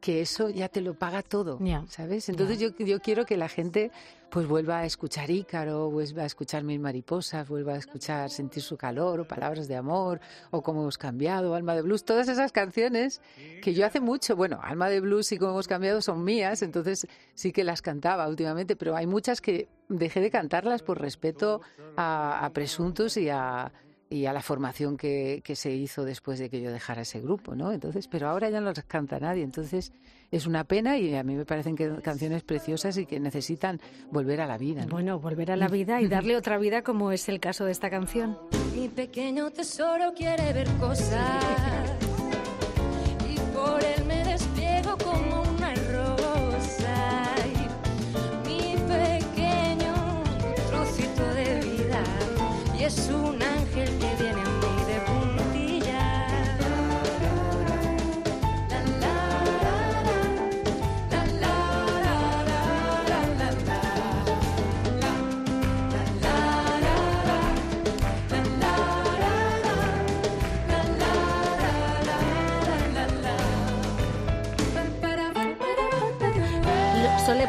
que 0.00 0.20
eso 0.20 0.48
ya 0.48 0.68
te 0.68 0.80
lo 0.80 0.94
paga 0.94 1.22
todo, 1.22 1.58
Ya, 1.60 1.84
¿sabes? 1.88 2.28
Entonces 2.28 2.58
yo, 2.58 2.70
yo 2.78 3.00
quiero 3.00 3.26
que 3.26 3.36
la 3.36 3.48
gente 3.48 3.90
pues 4.30 4.46
vuelva 4.46 4.80
a 4.80 4.84
escuchar 4.84 5.30
Ícaro, 5.30 5.90
vuelva 5.90 6.22
a 6.22 6.26
escuchar 6.26 6.62
Mil 6.62 6.78
Mariposas, 6.78 7.48
vuelva 7.48 7.72
a 7.72 7.78
escuchar 7.78 8.30
Sentir 8.30 8.62
su 8.62 8.76
calor, 8.76 9.20
o 9.20 9.26
Palabras 9.26 9.66
de 9.66 9.76
amor, 9.76 10.20
o 10.50 10.62
Cómo 10.62 10.82
hemos 10.82 10.98
cambiado, 10.98 11.54
Alma 11.54 11.74
de 11.74 11.82
Blues, 11.82 12.04
todas 12.04 12.28
esas 12.28 12.52
canciones 12.52 13.20
que 13.62 13.74
yo 13.74 13.86
hace 13.86 14.00
mucho, 14.00 14.36
bueno, 14.36 14.60
Alma 14.62 14.88
de 14.88 15.00
Blues 15.00 15.32
y 15.32 15.38
Cómo 15.38 15.52
hemos 15.52 15.66
cambiado 15.66 16.00
son 16.00 16.22
mías, 16.22 16.62
entonces 16.62 17.06
sí 17.34 17.52
que 17.52 17.64
las 17.64 17.82
cantaba 17.82 18.28
últimamente, 18.28 18.76
pero 18.76 18.94
hay 18.94 19.06
muchas 19.06 19.40
que 19.40 19.68
dejé 19.88 20.20
de 20.20 20.30
cantarlas 20.30 20.82
por 20.82 21.00
respeto 21.00 21.60
a, 21.96 22.44
a 22.44 22.52
Presuntos 22.52 23.16
y 23.16 23.30
a 23.30 23.72
y 24.10 24.26
a 24.26 24.32
la 24.32 24.42
formación 24.42 24.96
que, 24.96 25.42
que 25.44 25.56
se 25.56 25.70
hizo 25.70 26.04
después 26.04 26.38
de 26.38 26.50
que 26.50 26.60
yo 26.60 26.70
dejara 26.70 27.02
ese 27.02 27.20
grupo, 27.20 27.54
¿no? 27.54 27.72
Entonces, 27.72 28.08
pero 28.08 28.28
ahora 28.28 28.50
ya 28.50 28.60
no 28.60 28.72
las 28.72 28.84
canta 28.84 29.18
nadie, 29.18 29.42
entonces 29.42 29.92
es 30.30 30.46
una 30.46 30.64
pena 30.64 30.98
y 30.98 31.14
a 31.14 31.22
mí 31.22 31.34
me 31.34 31.44
parecen 31.44 31.76
que 31.76 32.00
canciones 32.02 32.42
preciosas 32.42 32.96
y 32.98 33.06
que 33.06 33.20
necesitan 33.20 33.80
volver 34.10 34.40
a 34.40 34.46
la 34.46 34.58
vida. 34.58 34.84
¿no? 34.84 34.90
Bueno, 34.90 35.18
volver 35.18 35.50
a 35.50 35.56
la 35.56 35.68
vida 35.68 36.00
y 36.00 36.08
darle 36.08 36.36
otra 36.36 36.58
vida 36.58 36.82
como 36.82 37.12
es 37.12 37.28
el 37.28 37.40
caso 37.40 37.64
de 37.64 37.72
esta 37.72 37.90
canción. 37.90 38.38
Mi 38.74 38.88
pequeño 38.88 39.50
tesoro 39.50 40.12
quiere 40.14 40.52
ver 40.52 40.68
cosas 40.78 42.07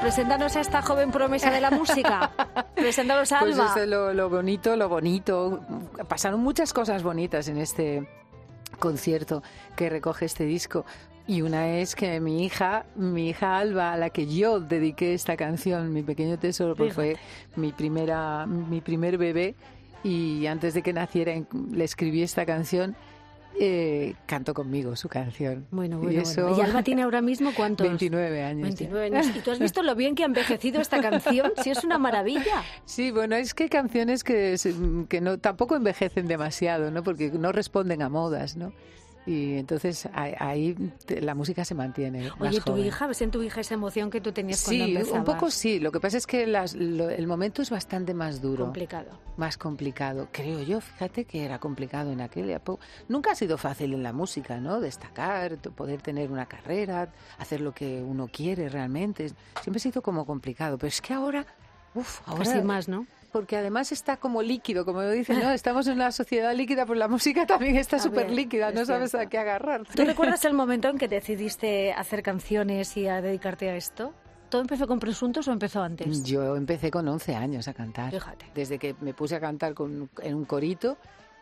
preséntanos 0.09 0.55
a 0.55 0.61
esta 0.61 0.81
joven 0.81 1.11
promesa 1.11 1.51
de 1.51 1.61
la 1.61 1.69
música. 1.69 2.31
Preséntanos 2.75 3.31
a 3.31 3.41
Pues 3.41 3.59
Alba. 3.59 3.69
eso 3.69 3.79
es 3.81 3.87
lo, 3.87 4.11
lo 4.11 4.27
bonito, 4.27 4.75
lo 4.75 4.89
bonito. 4.89 5.59
Pasaron 6.07 6.39
muchas 6.39 6.73
cosas 6.73 7.03
bonitas 7.03 7.47
en 7.47 7.59
este 7.59 8.09
concierto 8.79 9.43
que 9.75 9.87
recoge 9.87 10.25
este 10.25 10.45
disco. 10.45 10.83
Y 11.27 11.43
una 11.43 11.77
es 11.77 11.93
que 11.93 12.19
mi 12.19 12.43
hija, 12.43 12.87
mi 12.95 13.29
hija 13.29 13.59
Alba, 13.59 13.93
a 13.93 13.97
la 13.97 14.09
que 14.09 14.25
yo 14.25 14.59
dediqué 14.59 15.13
esta 15.13 15.37
canción, 15.37 15.93
Mi 15.93 16.01
pequeño 16.01 16.39
tesoro, 16.39 16.75
pues 16.75 16.95
fue 16.95 17.17
mi 17.55 17.71
primera, 17.71 18.47
mi 18.47 18.81
primer 18.81 19.19
bebé. 19.19 19.53
Y 20.03 20.47
antes 20.47 20.73
de 20.73 20.81
que 20.81 20.91
naciera 20.91 21.33
le 21.71 21.83
escribí 21.83 22.23
esta 22.23 22.47
canción. 22.47 22.95
Eh, 23.61 24.15
cantó 24.25 24.53
conmigo 24.53 24.95
su 24.95 25.09
canción. 25.09 25.65
Bueno, 25.71 25.97
Y 26.01 26.05
bueno, 26.05 26.21
eso- 26.21 26.43
bueno. 26.47 26.57
¿Y 26.57 26.61
Alba 26.61 26.83
tiene 26.83 27.01
ahora 27.03 27.21
mismo 27.21 27.51
cuántos? 27.55 27.85
29 27.87 28.43
años. 28.43 28.61
ya. 28.61 28.87
29 28.89 29.05
años. 29.17 29.35
¿Y 29.35 29.39
tú 29.39 29.51
has 29.51 29.59
visto 29.59 29.83
lo 29.83 29.95
bien 29.95 30.15
que 30.15 30.23
ha 30.23 30.27
envejecido 30.27 30.79
esta 30.81 31.01
canción? 31.01 31.51
Sí, 31.63 31.69
es 31.71 31.83
una 31.83 31.97
maravilla. 31.97 32.63
Sí, 32.85 33.11
bueno, 33.11 33.35
es 33.35 33.53
que 33.53 33.63
hay 33.63 33.69
canciones 33.69 34.23
que, 34.23 34.55
que 35.09 35.21
no, 35.21 35.37
tampoco 35.39 35.75
envejecen 35.75 36.27
demasiado, 36.27 36.89
¿no? 36.91 37.03
Porque 37.03 37.31
no 37.31 37.51
responden 37.51 38.01
a 38.01 38.09
modas, 38.09 38.55
¿no? 38.55 38.71
Y 39.25 39.57
entonces 39.57 40.07
ahí, 40.13 40.75
la 41.07 41.35
música 41.35 41.63
se 41.63 41.75
mantiene. 41.75 42.29
más 42.39 42.49
Oye, 42.49 42.61
tu 42.61 42.71
joven. 42.71 42.85
hija, 42.85 43.05
¿ves 43.05 43.21
en 43.21 43.29
tu 43.31 43.43
hija 43.43 43.61
esa 43.61 43.73
emoción 43.75 44.09
que 44.09 44.21
tú 44.21 44.31
tenías 44.31 44.63
cuando 44.63 44.85
Sí, 44.85 44.91
empezabas? 44.95 45.19
un 45.19 45.25
poco 45.25 45.51
sí. 45.51 45.79
Lo 45.79 45.91
que 45.91 45.99
pasa 45.99 46.17
es 46.17 46.25
que 46.25 46.47
las- 46.47 46.73
lo- 46.73 47.09
el 47.09 47.27
momento 47.27 47.61
es 47.61 47.69
bastante 47.69 48.13
más 48.15 48.41
duro, 48.41 48.63
Complicado. 48.63 49.09
más 49.37 49.57
complicado. 49.57 50.29
Creo 50.31 50.63
yo, 50.63 50.81
fíjate 50.81 51.25
que 51.25 51.43
era 51.45 51.59
complicado 51.59 52.11
en 52.11 52.21
aquella 52.21 52.55
época. 52.55 52.83
Nunca 53.07 53.31
ha 53.31 53.35
sido 53.35 53.57
fácil 53.57 53.93
en 53.93 54.01
la 54.03 54.13
música, 54.13 54.59
¿no? 54.59 54.79
Destacar, 54.79 55.57
poder 55.57 56.01
tener 56.01 56.31
una 56.31 56.47
carrera, 56.47 57.09
hacer 57.37 57.61
lo 57.61 57.71
que 57.73 58.01
uno 58.01 58.29
quiere 58.31 58.67
realmente. 58.69 59.27
Siempre 59.61 59.77
ha 59.77 59.79
sido 59.79 60.01
como 60.01 60.25
complicado. 60.25 60.77
Pero 60.77 60.87
es 60.87 61.01
que 61.01 61.13
ahora, 61.13 61.45
uff, 61.93 62.21
ahora 62.25 62.45
Casi 62.45 62.61
más, 62.63 62.87
¿no? 62.87 63.05
Porque 63.29 63.57
además 63.57 63.91
está 63.91 64.17
como 64.17 64.41
líquido, 64.41 64.85
como 64.85 65.01
dicen, 65.09 65.39
¿no? 65.39 65.49
Estamos 65.51 65.87
en 65.87 65.93
una 65.93 66.11
sociedad 66.11 66.53
líquida, 66.53 66.85
pues 66.85 66.99
la 66.99 67.07
música 67.07 67.45
también 67.45 67.77
está 67.77 67.99
súper 67.99 68.31
líquida, 68.31 68.71
no 68.71 68.81
es 68.81 68.87
sabes 68.87 69.15
a 69.15 69.27
qué 69.27 69.37
agarrar. 69.37 69.83
¿Tú 69.85 70.03
recuerdas 70.03 70.43
el 70.45 70.53
momento 70.53 70.89
en 70.89 70.97
que 70.97 71.07
decidiste 71.07 71.93
hacer 71.93 72.23
canciones 72.23 72.95
y 72.97 73.07
a 73.07 73.21
dedicarte 73.21 73.69
a 73.69 73.75
esto? 73.75 74.13
¿Todo 74.49 74.61
empezó 74.61 74.87
con 74.87 74.99
Presuntos 74.99 75.47
o 75.47 75.51
empezó 75.51 75.81
antes? 75.81 76.23
Yo 76.23 76.55
empecé 76.55 76.89
con 76.89 77.07
11 77.07 77.35
años 77.35 77.67
a 77.67 77.73
cantar. 77.73 78.11
Fíjate. 78.11 78.47
Desde 78.55 78.79
que 78.79 78.95
me 78.99 79.13
puse 79.13 79.35
a 79.35 79.39
cantar 79.39 79.75
con, 79.75 80.09
en 80.21 80.35
un 80.35 80.45
corito, 80.45 80.97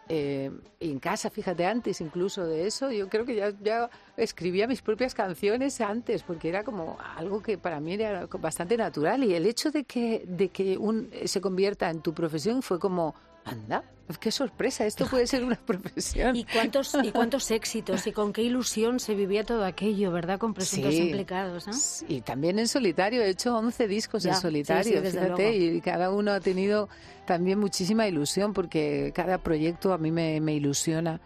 eh, 0.10 0.52
en 0.80 1.00
casa, 1.00 1.30
fíjate, 1.30 1.66
antes 1.66 2.02
incluso 2.02 2.46
de 2.46 2.68
eso, 2.68 2.92
yo 2.92 3.10
creo 3.10 3.26
que 3.26 3.36
ya, 3.36 3.52
ya 3.62 3.90
escribía 4.16 4.68
mis 4.68 4.82
propias 4.82 5.14
canciones 5.14 5.82
antes, 5.82 6.24
porque 6.24 6.50
era 6.50 6.64
como 6.64 6.98
algo 7.18 7.42
que 7.42 7.58
para 7.58 7.80
mí 7.80 7.94
era 7.94 8.28
bastante 8.40 8.78
natural. 8.78 9.24
Y 9.24 9.34
el 9.34 9.46
hecho 9.46 9.72
de 9.72 9.84
que, 9.84 10.24
de 10.28 10.50
que 10.50 10.78
un, 10.78 11.10
se 11.26 11.42
convierta 11.42 11.90
en 11.90 12.02
tu 12.02 12.14
profesión 12.14 12.62
fue 12.62 12.80
como, 12.80 13.16
anda, 13.48 13.84
qué 14.20 14.32
sorpresa, 14.32 14.86
esto 14.86 15.06
puede 15.08 15.28
ser 15.28 15.44
una 15.44 15.56
profesión. 15.56 16.36
¿Y 16.36 16.46
cuántos, 16.46 16.96
¿Y 17.04 17.12
cuántos 17.12 17.52
éxitos 17.52 18.08
y 18.08 18.12
con 18.12 18.32
qué 18.34 18.42
ilusión 18.44 19.00
se 19.00 19.16
vivía 19.16 19.44
todo 19.44 19.66
aquello, 19.66 20.12
verdad? 20.12 20.40
Con 20.40 20.54
presuntos 20.54 20.94
Sí. 20.94 21.02
implicados, 21.04 21.68
¿no? 21.68 21.74
Y 22.08 22.22
también 22.22 22.60
en 22.60 22.68
solitario, 22.68 23.22
he 23.22 23.30
hecho 23.30 23.58
11 23.58 23.88
discos 23.88 24.24
Ya, 24.24 24.32
en 24.36 24.42
solitario, 24.42 25.02
sí, 25.04 25.12
fíjate, 25.12 25.56
y 25.56 25.82
cada 25.82 26.12
uno 26.12 26.32
ha 26.32 26.40
tenido 26.40 26.90
también 27.26 27.60
muchísima 27.60 28.08
ilusión, 28.08 28.54
porque 28.54 29.12
cada 29.14 29.38
proyecto 29.40 29.94
a 29.94 29.98
mí 29.98 30.12
me, 30.12 30.40
me 30.42 30.54
ilusiona, 30.54 31.20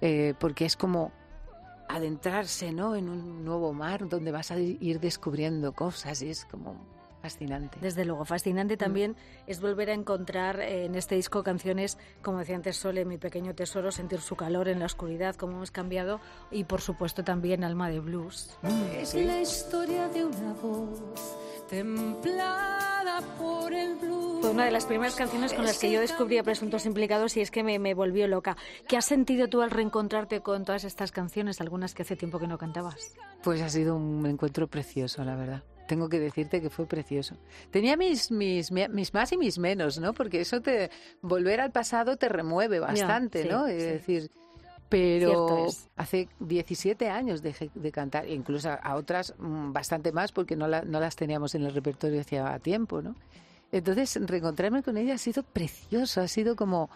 eh, 0.00 0.34
porque 0.38 0.64
es 0.64 0.76
como 0.76 1.12
adentrarse 1.88 2.72
¿no? 2.72 2.96
en 2.96 3.08
un 3.08 3.44
nuevo 3.44 3.72
mar 3.72 4.08
donde 4.08 4.32
vas 4.32 4.50
a 4.50 4.58
ir 4.58 5.00
descubriendo 5.00 5.72
cosas 5.72 6.22
y 6.22 6.30
es 6.30 6.44
como 6.46 6.76
fascinante. 7.24 7.78
Desde 7.80 8.04
luego, 8.04 8.24
Mm. 8.24 8.26
fascinante 8.26 8.76
también 8.76 9.16
es 9.46 9.60
volver 9.62 9.88
a 9.88 9.94
encontrar 9.94 10.60
eh, 10.60 10.84
en 10.84 10.94
este 10.94 11.14
disco 11.14 11.42
canciones, 11.42 11.96
como 12.20 12.38
decía 12.40 12.54
antes 12.54 12.76
Sole, 12.76 13.06
Mi 13.06 13.16
pequeño 13.16 13.54
tesoro, 13.54 13.90
sentir 13.90 14.20
su 14.20 14.36
calor 14.36 14.68
en 14.68 14.78
la 14.78 14.84
oscuridad, 14.84 15.34
como 15.34 15.54
hemos 15.54 15.70
cambiado, 15.70 16.20
y 16.50 16.64
por 16.64 16.82
supuesto 16.82 17.24
también 17.24 17.64
Alma 17.64 17.88
de 17.88 18.00
Blues. 18.00 18.58
Es 19.00 19.14
la 19.14 19.40
historia 19.40 20.06
de 20.08 20.26
una 20.26 20.52
voz 20.62 21.00
templada 21.70 23.22
por 23.38 23.72
el 23.72 23.94
blues. 23.96 24.40
Fue 24.42 24.50
una 24.50 24.66
de 24.66 24.70
las 24.70 24.84
primeras 24.84 25.14
canciones 25.14 25.54
con 25.54 25.64
las 25.64 25.78
que 25.78 25.90
yo 25.90 26.00
descubrí 26.00 26.36
a 26.36 26.42
Presuntos 26.42 26.84
Implicados 26.84 27.38
y 27.38 27.40
es 27.40 27.50
que 27.50 27.62
me, 27.62 27.78
me 27.78 27.94
volvió 27.94 28.28
loca. 28.28 28.56
¿Qué 28.86 28.98
has 28.98 29.06
sentido 29.06 29.48
tú 29.48 29.62
al 29.62 29.70
reencontrarte 29.70 30.42
con 30.42 30.66
todas 30.66 30.84
estas 30.84 31.10
canciones, 31.10 31.62
algunas 31.62 31.94
que 31.94 32.02
hace 32.02 32.16
tiempo 32.16 32.38
que 32.38 32.46
no 32.48 32.58
cantabas? 32.58 33.14
Pues 33.42 33.62
ha 33.62 33.70
sido 33.70 33.96
un 33.96 34.26
encuentro 34.26 34.66
precioso, 34.68 35.24
la 35.24 35.36
verdad. 35.36 35.62
Tengo 35.86 36.08
que 36.08 36.18
decirte 36.18 36.60
que 36.62 36.70
fue 36.70 36.86
precioso. 36.86 37.36
Tenía 37.70 37.96
mis, 37.96 38.30
mis, 38.30 38.70
mis 38.72 39.12
más 39.14 39.32
y 39.32 39.36
mis 39.36 39.58
menos, 39.58 39.98
¿no? 39.98 40.12
Porque 40.14 40.40
eso 40.40 40.60
te 40.62 40.90
volver 41.20 41.60
al 41.60 41.72
pasado 41.72 42.16
te 42.16 42.28
remueve 42.28 42.80
bastante, 42.80 43.42
sí, 43.42 43.48
¿no? 43.48 43.66
sí. 43.66 43.72
Es 43.72 43.82
decir, 43.84 44.30
pero 44.88 45.46
hace 45.96 46.28
17 46.40 47.08
años 47.10 47.42
dejé 47.42 47.70
de 47.74 47.90
cantar, 47.92 48.28
incluso 48.28 48.70
a, 48.70 48.74
a 48.74 48.94
otras 48.96 49.34
mm, 49.38 49.72
bastante 49.72 50.12
más 50.12 50.32
porque 50.32 50.56
no, 50.56 50.68
la- 50.68 50.82
no 50.82 51.00
las 51.00 51.16
teníamos 51.16 51.54
en 51.54 51.64
el 51.64 51.74
repertorio 51.74 52.20
hacía 52.20 52.58
tiempo, 52.60 53.02
¿no? 53.02 53.14
Entonces, 53.72 54.16
reencontrarme 54.24 54.82
con 54.84 54.96
ella 54.96 55.14
ha 55.14 55.18
sido 55.18 55.42
precioso, 55.42 56.20
ha 56.20 56.28
sido 56.28 56.54
como, 56.54 56.90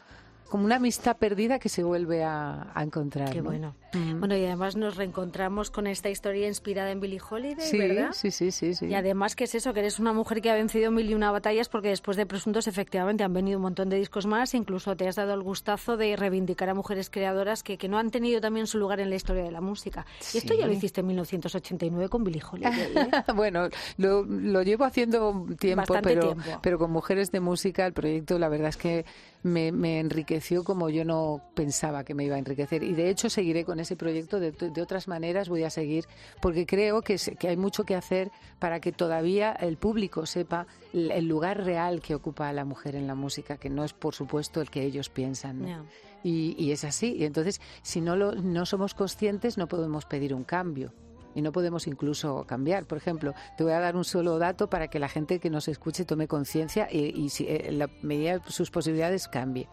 como 0.48 0.64
una 0.64 0.76
amistad 0.76 1.16
perdida 1.16 1.58
que 1.58 1.68
se 1.68 1.82
vuelve 1.82 2.24
a, 2.24 2.70
a 2.74 2.82
encontrar. 2.82 3.30
Qué 3.30 3.38
¿no? 3.38 3.44
bueno. 3.44 3.74
Mm. 3.94 4.18
Bueno, 4.18 4.36
y 4.36 4.44
además 4.44 4.76
nos 4.76 4.96
reencontramos 4.96 5.70
con 5.70 5.86
esta 5.86 6.10
historia 6.10 6.46
inspirada 6.46 6.90
en 6.90 7.00
Billie 7.00 7.20
Holiday, 7.26 7.66
sí, 7.66 7.78
¿verdad? 7.78 8.10
sí, 8.12 8.30
sí, 8.30 8.50
sí, 8.50 8.74
sí. 8.74 8.86
Y 8.86 8.94
además, 8.94 9.34
¿qué 9.34 9.44
es 9.44 9.54
eso? 9.54 9.72
Que 9.72 9.80
eres 9.80 9.98
una 9.98 10.12
mujer 10.12 10.42
que 10.42 10.50
ha 10.50 10.54
vencido 10.54 10.90
mil 10.90 11.08
y 11.08 11.14
una 11.14 11.30
batallas 11.30 11.68
porque 11.70 11.88
después 11.88 12.16
de 12.16 12.26
Presuntos 12.26 12.66
efectivamente 12.66 13.24
han 13.24 13.32
venido 13.32 13.56
un 13.58 13.62
montón 13.62 13.88
de 13.88 13.96
discos 13.96 14.26
más. 14.26 14.52
Incluso 14.54 14.94
te 14.96 15.08
has 15.08 15.16
dado 15.16 15.32
el 15.32 15.42
gustazo 15.42 15.96
de 15.96 16.16
reivindicar 16.16 16.68
a 16.68 16.74
mujeres 16.74 17.08
creadoras 17.08 17.62
que, 17.62 17.78
que 17.78 17.88
no 17.88 17.98
han 17.98 18.10
tenido 18.10 18.40
también 18.42 18.66
su 18.66 18.78
lugar 18.78 19.00
en 19.00 19.08
la 19.10 19.16
historia 19.16 19.42
de 19.44 19.50
la 19.52 19.60
música. 19.62 20.04
Y 20.34 20.38
esto 20.38 20.54
ya 20.54 20.66
lo 20.66 20.72
Sí. 20.72 20.78
hiciste 20.78 21.00
en 21.00 21.06
1989 21.08 22.08
con 22.08 22.24
Billie 22.24 22.42
Holiday. 22.50 22.72
¿eh? 22.94 23.10
bueno, 23.34 23.68
lo, 23.96 24.24
lo 24.24 24.62
llevo 24.62 24.84
haciendo 24.84 25.46
tiempo, 25.58 25.80
Bastante 25.82 26.08
pero, 26.10 26.34
tiempo. 26.34 26.60
pero 26.62 26.78
con 26.78 26.90
Mujeres 26.90 27.30
de 27.32 27.40
Música 27.40 27.86
el 27.86 27.92
proyecto 27.94 28.38
la 28.38 28.48
verdad 28.48 28.68
es 28.68 28.76
que 28.76 29.04
me, 29.42 29.70
me 29.72 30.00
enriqueció 30.38 30.64
como 30.64 30.88
yo 30.88 31.04
no 31.04 31.40
pensaba 31.54 32.04
que 32.04 32.14
me 32.14 32.24
iba 32.24 32.36
a 32.36 32.38
enriquecer. 32.38 32.82
Y 32.82 32.94
de 32.94 33.10
hecho 33.10 33.28
seguiré 33.28 33.64
con 33.64 33.80
ese 33.80 33.96
proyecto, 33.96 34.38
de, 34.38 34.52
de 34.52 34.82
otras 34.82 35.08
maneras 35.08 35.48
voy 35.48 35.64
a 35.64 35.70
seguir, 35.70 36.04
porque 36.40 36.64
creo 36.64 37.02
que, 37.02 37.16
que, 37.38 37.48
hay 37.48 37.56
mucho 37.56 37.84
que 37.84 37.96
hacer 37.96 38.30
para 38.58 38.80
que 38.80 38.92
todavía 38.92 39.52
el 39.52 39.76
público 39.76 40.26
sepa 40.26 40.66
el, 40.92 41.26
lugar 41.26 41.64
real 41.64 42.00
que 42.00 42.14
ocupa 42.14 42.52
la 42.52 42.64
mujer 42.64 42.94
en 42.94 43.06
la 43.06 43.14
música, 43.14 43.56
que 43.56 43.68
no 43.68 43.84
es 43.84 43.92
por 43.92 44.14
supuesto 44.14 44.60
el 44.60 44.70
que 44.70 44.82
ellos 44.82 45.08
piensan. 45.08 45.86
Y, 46.22 46.54
y, 46.58 46.72
es 46.72 46.84
así. 46.84 47.14
Y 47.18 47.24
entonces, 47.24 47.60
si 47.82 48.00
no, 48.00 48.16
lo, 48.16 48.34
no 48.34 48.64
somos 48.64 48.94
conscientes, 48.94 49.58
no 49.58 49.66
podemos 49.66 50.04
pedir 50.04 50.34
un 50.34 50.44
cambio 50.44 50.92
y 51.34 51.42
no 51.42 51.52
podemos 51.52 51.86
incluso 51.86 52.44
cambiar. 52.46 52.86
Por 52.86 52.98
ejemplo, 52.98 53.34
te 53.56 53.64
voy 53.64 53.72
a 53.72 53.80
dar 53.80 53.96
un 53.96 54.04
solo 54.04 54.38
dato 54.38 54.68
para 54.68 54.88
que 54.88 54.98
la 54.98 55.08
gente 55.08 55.38
que 55.38 55.50
nos 55.50 55.68
escuche 55.68 56.04
tome 56.04 56.26
conciencia 56.26 56.88
y, 56.90 57.14
y 57.20 57.28
si, 57.28 57.46
en 57.46 57.66
eh, 57.66 57.72
la 57.72 57.88
medida 58.02 58.38
de 58.38 58.50
sus 58.50 58.70
posibilidades 58.70 59.28
cambie. 59.28 59.68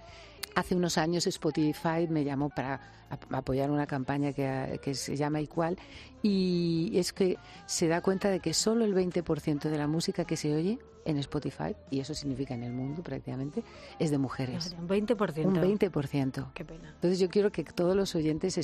Hace 0.55 0.75
unos 0.75 0.97
años 0.97 1.27
Spotify 1.27 2.07
me 2.09 2.23
llamó 2.23 2.49
para 2.49 2.79
apoyar 3.29 3.69
una 3.71 3.85
campaña 3.85 4.33
que, 4.33 4.79
que, 4.81 4.95
se 4.95 5.15
llama 5.15 5.41
Igual 5.41 5.77
y 6.23 6.91
es 6.95 7.13
que 7.13 7.37
se 7.65 7.87
da 7.87 8.01
cuenta 8.01 8.29
de 8.29 8.39
que 8.39 8.53
solo 8.53 8.85
el 8.85 8.95
20% 8.95 9.69
de 9.69 9.77
la 9.77 9.87
música 9.87 10.25
que 10.25 10.37
se 10.37 10.55
oye 10.55 10.79
en 11.05 11.17
Spotify, 11.19 11.75
y 11.91 11.99
eso 11.99 12.13
significa 12.13 12.55
en 12.55 12.63
el 12.63 12.73
mundo 12.73 13.03
prácticamente, 13.03 13.63
es 13.99 14.09
de 14.09 14.17
mujeres. 14.17 14.75
Un 14.77 14.89
20%. 14.89 15.45
Un 15.45 15.55
20%. 15.55 16.51
Qué 16.53 16.65
pena. 16.65 16.89
Entonces 16.95 17.19
yo 17.19 17.29
quiero 17.29 17.51
que 17.51 17.63
todos 17.63 17.95
los 17.95 18.15
oyentes 18.15 18.59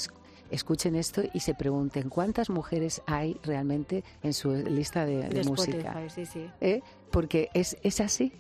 escuchen 0.50 0.96
esto 0.96 1.22
y 1.34 1.40
se 1.42 1.54
pregunten 1.54 2.10
cuántas 2.10 2.50
mujeres 2.50 3.02
hay 3.06 3.40
realmente 3.44 4.04
en 4.24 4.34
su 4.34 4.54
lista 4.54 5.06
de, 5.06 5.30
de, 5.30 5.44
música. 5.44 6.10
Sí, 6.10 6.26
sí. 6.26 6.50
¿Eh? 6.60 6.82
Porque 7.12 7.50
es, 7.54 7.78
es 7.84 8.02
así. 8.02 8.34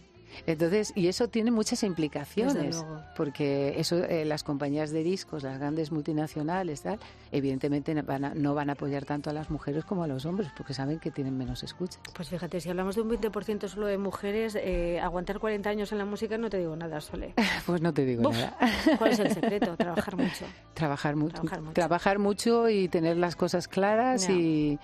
Entonces, 0.45 0.93
y 0.95 1.07
eso 1.07 1.27
tiene 1.27 1.51
muchas 1.51 1.83
implicaciones, 1.83 2.83
porque 3.15 3.79
eso 3.79 4.03
eh, 4.03 4.25
las 4.25 4.43
compañías 4.43 4.91
de 4.91 5.03
discos, 5.03 5.43
las 5.43 5.59
grandes 5.59 5.91
multinacionales, 5.91 6.81
tal, 6.81 6.99
evidentemente 7.31 7.93
no 7.93 8.55
van 8.55 8.69
a 8.69 8.73
apoyar 8.73 9.05
tanto 9.05 9.29
a 9.29 9.33
las 9.33 9.49
mujeres 9.49 9.85
como 9.85 10.03
a 10.03 10.07
los 10.07 10.25
hombres, 10.25 10.49
porque 10.55 10.73
saben 10.73 10.99
que 10.99 11.11
tienen 11.11 11.37
menos 11.37 11.63
escuchas. 11.63 12.01
Pues 12.13 12.29
fíjate, 12.29 12.59
si 12.59 12.69
hablamos 12.69 12.95
de 12.95 13.01
un 13.01 13.09
20% 13.09 13.67
solo 13.67 13.87
de 13.87 13.97
mujeres, 13.97 14.55
eh, 14.55 14.99
aguantar 14.99 15.39
40 15.39 15.69
años 15.69 15.91
en 15.91 15.97
la 15.97 16.05
música 16.05 16.37
no 16.37 16.49
te 16.49 16.57
digo 16.57 16.75
nada, 16.75 17.01
Sole. 17.01 17.33
pues 17.65 17.81
no 17.81 17.93
te 17.93 18.05
digo 18.05 18.29
nada. 18.31 18.57
¿Cuál 18.97 19.11
es 19.11 19.19
el 19.19 19.31
secreto? 19.33 19.75
Trabajar 19.75 20.17
mucho. 20.17 20.45
Trabajar 20.73 21.15
mucho. 21.15 21.43
Trabajar 21.73 22.19
mucho, 22.19 22.69
y 22.69 22.87
tener 22.87 23.17
las 23.17 23.35
cosas 23.35 23.67
claras 23.67 24.29
y 24.29 24.79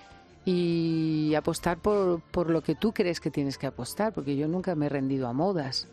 y 0.50 1.34
apostar 1.34 1.76
por, 1.76 2.22
por 2.22 2.48
lo 2.48 2.62
que 2.62 2.74
tú 2.74 2.94
crees 2.94 3.20
que 3.20 3.30
tienes 3.30 3.58
que 3.58 3.66
apostar, 3.66 4.14
porque 4.14 4.34
yo 4.34 4.48
nunca 4.48 4.74
me 4.74 4.86
he 4.86 4.88
rendido 4.88 5.28
a 5.28 5.34
modas. 5.34 5.88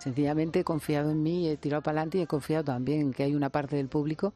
Sencillamente 0.00 0.58
he 0.58 0.64
confiado 0.64 1.12
en 1.12 1.22
mí, 1.22 1.48
he 1.48 1.56
tirado 1.56 1.80
para 1.80 1.98
adelante 1.98 2.18
y 2.18 2.22
he 2.22 2.26
confiado 2.26 2.64
también 2.64 3.00
en 3.00 3.12
que 3.12 3.22
hay 3.22 3.36
una 3.36 3.50
parte 3.50 3.76
del 3.76 3.88
público 3.88 4.34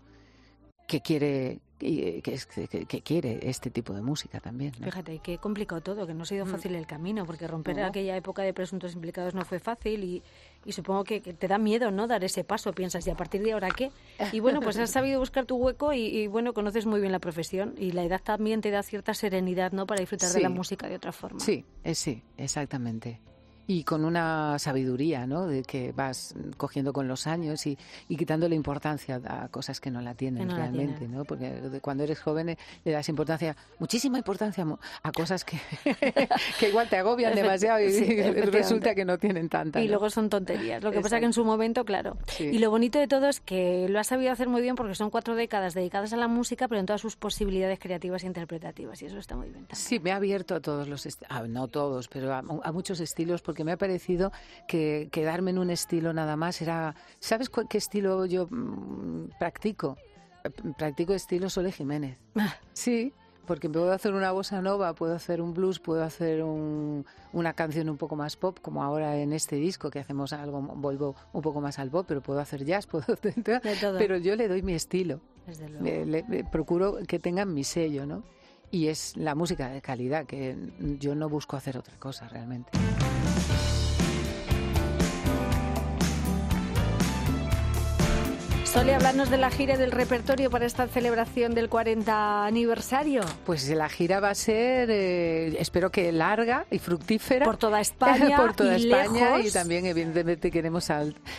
que 0.86 1.00
quiere 1.00 1.58
y 1.80 2.22
que, 2.22 2.38
que, 2.86 3.02
quiere 3.02 3.40
este 3.42 3.70
tipo 3.70 3.92
de 3.92 4.00
música 4.00 4.38
también. 4.40 4.72
Fíjate, 4.74 5.18
qué 5.18 5.38
complicado 5.38 5.80
todo, 5.80 6.06
que 6.06 6.14
no 6.14 6.22
ha 6.22 6.26
sido 6.26 6.46
mm. 6.46 6.48
fácil 6.48 6.74
el 6.76 6.86
camino, 6.86 7.26
porque 7.26 7.46
romper 7.48 7.82
aquella 7.82 8.16
época 8.16 8.42
de 8.42 8.54
presuntos 8.54 8.94
implicados 8.94 9.34
no 9.34 9.44
fue 9.44 9.58
fácil 9.58 10.04
y, 10.04 10.22
y 10.66 10.72
supongo 10.72 11.04
que, 11.04 11.20
te 11.20 11.48
da 11.48 11.58
miedo 11.58 11.90
no 11.90 12.06
dar 12.06 12.24
ese 12.24 12.44
paso, 12.44 12.72
piensas, 12.72 13.06
¿y 13.06 13.10
a 13.10 13.14
partir 13.14 13.42
de 13.42 13.52
ahora 13.52 13.68
qué? 13.70 13.90
Y 14.32 14.40
bueno, 14.40 14.60
pues 14.60 14.76
has 14.78 14.90
sabido 14.90 15.20
buscar 15.20 15.46
tu 15.46 15.56
hueco 15.56 15.92
y, 15.92 16.26
bueno, 16.26 16.52
conoces 16.52 16.86
muy 16.86 17.00
bien 17.00 17.12
la 17.12 17.20
profesión 17.20 17.74
y 17.78 17.92
la 17.92 18.04
edad 18.04 18.20
también 18.22 18.60
te 18.60 18.70
da 18.70 18.82
cierta 18.82 19.14
serenidad 19.14 19.72
¿no? 19.72 19.86
para 19.86 20.00
disfrutar 20.00 20.30
de 20.30 20.40
la 20.40 20.48
música 20.48 20.88
de 20.88 20.96
otra 20.96 21.12
forma. 21.12 21.40
Sí, 21.40 21.64
eh, 21.84 21.94
sí, 21.94 22.22
exactamente 22.36 23.20
y 23.66 23.84
con 23.84 24.04
una 24.04 24.58
sabiduría 24.58 25.26
¿no? 25.26 25.46
de 25.46 25.62
que 25.62 25.92
vas 25.92 26.34
cogiendo 26.56 26.92
con 26.92 27.08
los 27.08 27.26
años 27.26 27.66
y, 27.66 27.76
y 28.08 28.16
quitando 28.16 28.48
la 28.48 28.54
importancia 28.54 29.20
a 29.26 29.48
cosas 29.48 29.80
que 29.80 29.90
no 29.90 30.00
la 30.00 30.14
tienen 30.14 30.50
realmente, 30.50 31.08
¿no? 31.08 31.24
porque 31.24 31.80
cuando 31.80 32.04
eres 32.04 32.20
joven 32.20 32.50
eh, 32.50 32.58
le 32.84 32.92
das 32.92 33.08
importancia, 33.08 33.56
muchísima 33.78 34.18
importancia 34.18 34.64
a 35.02 35.12
cosas 35.12 35.44
que, 35.44 35.58
que 36.60 36.68
igual 36.68 36.88
te 36.88 36.96
agobian 36.96 37.34
demasiado 37.34 37.80
y 37.80 37.90
resulta 38.50 38.94
que 38.94 39.04
no 39.04 39.18
tienen 39.18 39.48
tanta. 39.48 39.80
Y 39.80 39.88
luego 39.88 40.10
son 40.10 40.30
tonterías, 40.30 40.82
lo 40.82 40.92
que 40.92 41.00
pasa 41.00 41.18
que 41.18 41.26
en 41.26 41.32
su 41.32 41.44
momento, 41.44 41.84
claro. 41.84 42.16
Y 42.38 42.58
lo 42.58 42.70
bonito 42.70 42.98
de 42.98 43.08
todo 43.08 43.28
es 43.28 43.40
que 43.40 43.88
lo 43.88 43.98
has 43.98 44.06
sabido 44.06 44.32
hacer 44.32 44.48
muy 44.48 44.62
bien 44.62 44.76
porque 44.76 44.94
son 44.94 45.10
cuatro 45.10 45.34
décadas 45.34 45.74
dedicadas 45.74 46.12
a 46.12 46.16
la 46.16 46.28
música, 46.28 46.68
pero 46.68 46.80
en 46.80 46.86
todas 46.86 47.00
sus 47.00 47.16
posibilidades 47.16 47.78
creativas 47.78 48.22
e 48.22 48.26
interpretativas 48.26 49.02
y 49.02 49.06
eso 49.06 49.18
está 49.18 49.34
muy 49.34 49.48
bien. 49.48 49.66
También. 49.66 49.76
Sí, 49.76 49.98
me 49.98 50.12
ha 50.12 50.16
abierto 50.16 50.54
a 50.54 50.60
todos 50.60 50.88
los, 50.88 51.06
no 51.48 51.68
todos, 51.68 52.08
pero 52.08 52.32
a, 52.32 52.38
a 52.38 52.72
muchos 52.72 53.00
estilos 53.00 53.42
porque 53.42 53.55
me 53.64 53.72
ha 53.72 53.76
parecido 53.76 54.32
que 54.68 55.08
quedarme 55.10 55.50
en 55.50 55.58
un 55.58 55.70
estilo 55.70 56.12
nada 56.12 56.36
más 56.36 56.60
era... 56.62 56.94
¿Sabes 57.18 57.50
qué 57.68 57.78
estilo 57.78 58.26
yo 58.26 58.46
mm, 58.50 59.30
practico? 59.38 59.96
Practico 60.78 61.12
estilo 61.12 61.50
Sole 61.50 61.72
Jiménez. 61.72 62.18
Ah. 62.36 62.54
Sí, 62.72 63.12
porque 63.46 63.70
puedo 63.70 63.92
hacer 63.92 64.12
una 64.12 64.32
bossa 64.32 64.60
nova, 64.60 64.94
puedo 64.94 65.14
hacer 65.14 65.40
un 65.40 65.54
blues, 65.54 65.78
puedo 65.78 66.02
hacer 66.02 66.42
una 66.42 67.52
canción 67.54 67.88
un 67.88 67.96
poco 67.96 68.16
más 68.16 68.36
pop, 68.36 68.58
como 68.60 68.82
ahora 68.82 69.16
en 69.16 69.32
este 69.32 69.56
disco 69.56 69.90
que 69.90 70.00
hacemos 70.00 70.32
algo, 70.32 70.60
vuelvo 70.60 71.14
un 71.32 71.42
poco 71.42 71.60
más 71.60 71.78
al 71.78 71.90
pop, 71.90 72.04
pero 72.06 72.20
puedo 72.20 72.40
hacer 72.40 72.64
jazz, 72.64 72.86
puedo 72.90 73.04
hacer, 73.12 73.34
pero 73.98 74.18
yo 74.18 74.36
le 74.36 74.48
doy 74.48 74.62
mi 74.62 74.74
estilo. 74.74 75.20
procuro 76.50 76.98
que 77.06 77.18
tengan 77.18 77.54
mi 77.54 77.64
sello, 77.64 78.04
¿no? 78.04 78.22
Y 78.70 78.88
es 78.88 79.16
la 79.16 79.36
música 79.36 79.68
de 79.68 79.80
calidad, 79.80 80.26
que 80.26 80.56
yo 80.98 81.14
no 81.14 81.28
busco 81.28 81.56
hacer 81.56 81.78
otra 81.78 81.96
cosa 81.98 82.28
realmente. 82.28 82.70
Sole, 88.76 88.94
hablarnos 88.94 89.30
de 89.30 89.38
la 89.38 89.50
gira 89.50 89.72
y 89.72 89.76
del 89.78 89.90
repertorio 89.90 90.50
para 90.50 90.66
esta 90.66 90.86
celebración 90.86 91.54
del 91.54 91.70
40 91.70 92.44
aniversario. 92.44 93.22
Pues 93.46 93.66
la 93.70 93.88
gira 93.88 94.20
va 94.20 94.28
a 94.28 94.34
ser, 94.34 94.90
eh, 94.90 95.56
espero 95.58 95.90
que 95.90 96.12
larga 96.12 96.66
y 96.70 96.78
fructífera. 96.78 97.46
Por 97.46 97.56
toda 97.56 97.80
España. 97.80 98.36
por 98.42 98.54
toda 98.54 98.76
y 98.76 98.90
España 98.90 99.40
y 99.40 99.50
también, 99.50 99.86
evidentemente, 99.86 100.50
queremos 100.50 100.90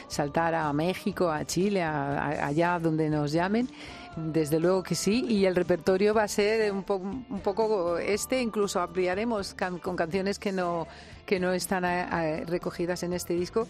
saltar 0.07 0.55
a 0.55 0.73
México, 0.73 1.29
a 1.29 1.45
Chile, 1.45 1.83
allá 1.83 2.79
donde 2.79 3.07
nos 3.07 3.31
llamen. 3.31 3.69
Desde 4.15 4.59
luego 4.59 4.81
que 4.81 4.95
sí, 4.95 5.23
y 5.29 5.45
el 5.45 5.55
repertorio 5.55 6.15
va 6.15 6.23
a 6.23 6.27
ser 6.27 6.71
un, 6.71 6.83
un 7.29 7.39
poco 7.41 7.99
este, 7.99 8.41
incluso 8.41 8.81
ampliaremos 8.81 9.53
con 9.53 9.95
canciones 9.95 10.39
que 10.39 10.51
no, 10.51 10.87
que 11.27 11.39
no 11.39 11.53
están 11.53 11.85
eh, 11.85 12.43
recogidas 12.47 13.03
en 13.03 13.13
este 13.13 13.35
disco 13.35 13.67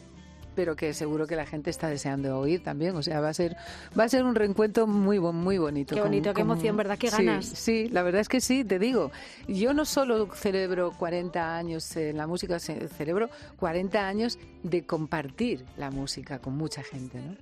pero 0.57 0.75
que 0.75 0.91
seguro 0.95 1.27
que 1.27 1.35
la 1.35 1.45
gente 1.45 1.69
está 1.69 1.87
deseando 1.87 2.39
oír 2.39 2.63
también. 2.63 2.95
O 2.95 3.03
sea, 3.03 3.21
va 3.21 3.29
a 3.29 3.33
ser 3.35 3.55
va 3.97 4.05
a 4.05 4.09
ser 4.09 4.23
un 4.23 4.33
reencuentro 4.33 4.87
muy 4.87 5.19
muy 5.19 5.59
bonito. 5.59 5.93
Qué 5.93 6.01
bonito, 6.01 6.33
qué 6.33 6.41
emoción, 6.41 6.75
¿verdad? 6.75 6.97
Qué 6.97 7.11
ganas. 7.11 7.45
Sí, 7.45 7.89
la 7.89 8.01
verdad 8.01 8.21
es 8.21 8.27
que 8.27 8.41
sí, 8.41 8.63
te 8.63 8.79
digo. 8.79 9.11
Yo 9.47 9.75
no 9.75 9.85
solo 9.85 10.27
celebro 10.33 10.93
40 10.97 11.55
años 11.55 11.95
en 11.95 12.17
la 12.17 12.25
música, 12.25 12.57
celebro 12.57 13.29
40 13.59 14.07
años 14.07 14.39
de 14.63 14.83
compartir 14.83 15.63
la 15.77 15.91
música 15.91 16.39
con 16.39 16.57
mucha 16.57 16.81
gente, 16.81 17.19
¿no? 17.19 17.35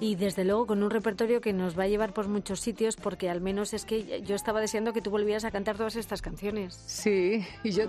Y 0.00 0.16
desde 0.16 0.44
luego 0.44 0.66
con 0.66 0.82
un 0.82 0.90
repertorio 0.90 1.40
que 1.40 1.52
nos 1.52 1.78
va 1.78 1.84
a 1.84 1.88
llevar 1.88 2.12
por 2.12 2.28
muchos 2.28 2.60
sitios 2.60 2.96
porque 2.96 3.30
al 3.30 3.40
menos 3.40 3.72
es 3.74 3.84
que 3.84 4.22
yo 4.22 4.34
estaba 4.34 4.60
deseando 4.60 4.92
que 4.92 5.00
tú 5.00 5.10
volvieras 5.10 5.44
a 5.44 5.50
cantar 5.50 5.76
todas 5.76 5.96
estas 5.96 6.20
canciones. 6.20 6.74
Sí, 6.86 7.46
y 7.62 7.70
yo, 7.70 7.84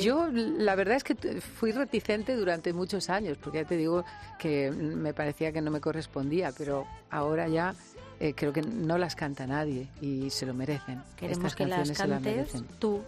yo 0.00 0.28
la 0.32 0.74
verdad 0.74 0.96
es 0.96 1.04
que 1.04 1.14
fui 1.40 1.72
reticente 1.72 2.34
durante 2.34 2.72
muchos 2.72 3.10
años 3.10 3.36
porque 3.38 3.58
ya 3.58 3.64
te 3.64 3.76
digo 3.76 4.04
que 4.38 4.70
me 4.70 5.12
parecía 5.12 5.52
que 5.52 5.60
no 5.60 5.70
me 5.70 5.80
correspondía, 5.80 6.52
pero 6.56 6.86
ahora 7.10 7.48
ya 7.48 7.74
eh, 8.20 8.34
creo 8.34 8.52
que 8.52 8.62
no 8.62 8.98
las 8.98 9.14
canta 9.14 9.46
nadie 9.46 9.88
y 10.00 10.30
se 10.30 10.46
lo 10.46 10.54
merecen. 10.54 11.02
Queremos 11.16 11.54
que 11.54 11.66
las 11.66 11.90
cantes 11.92 12.52
tú 12.78 13.02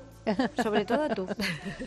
sobre 0.62 0.84
todo 0.84 1.08
tú. 1.08 1.26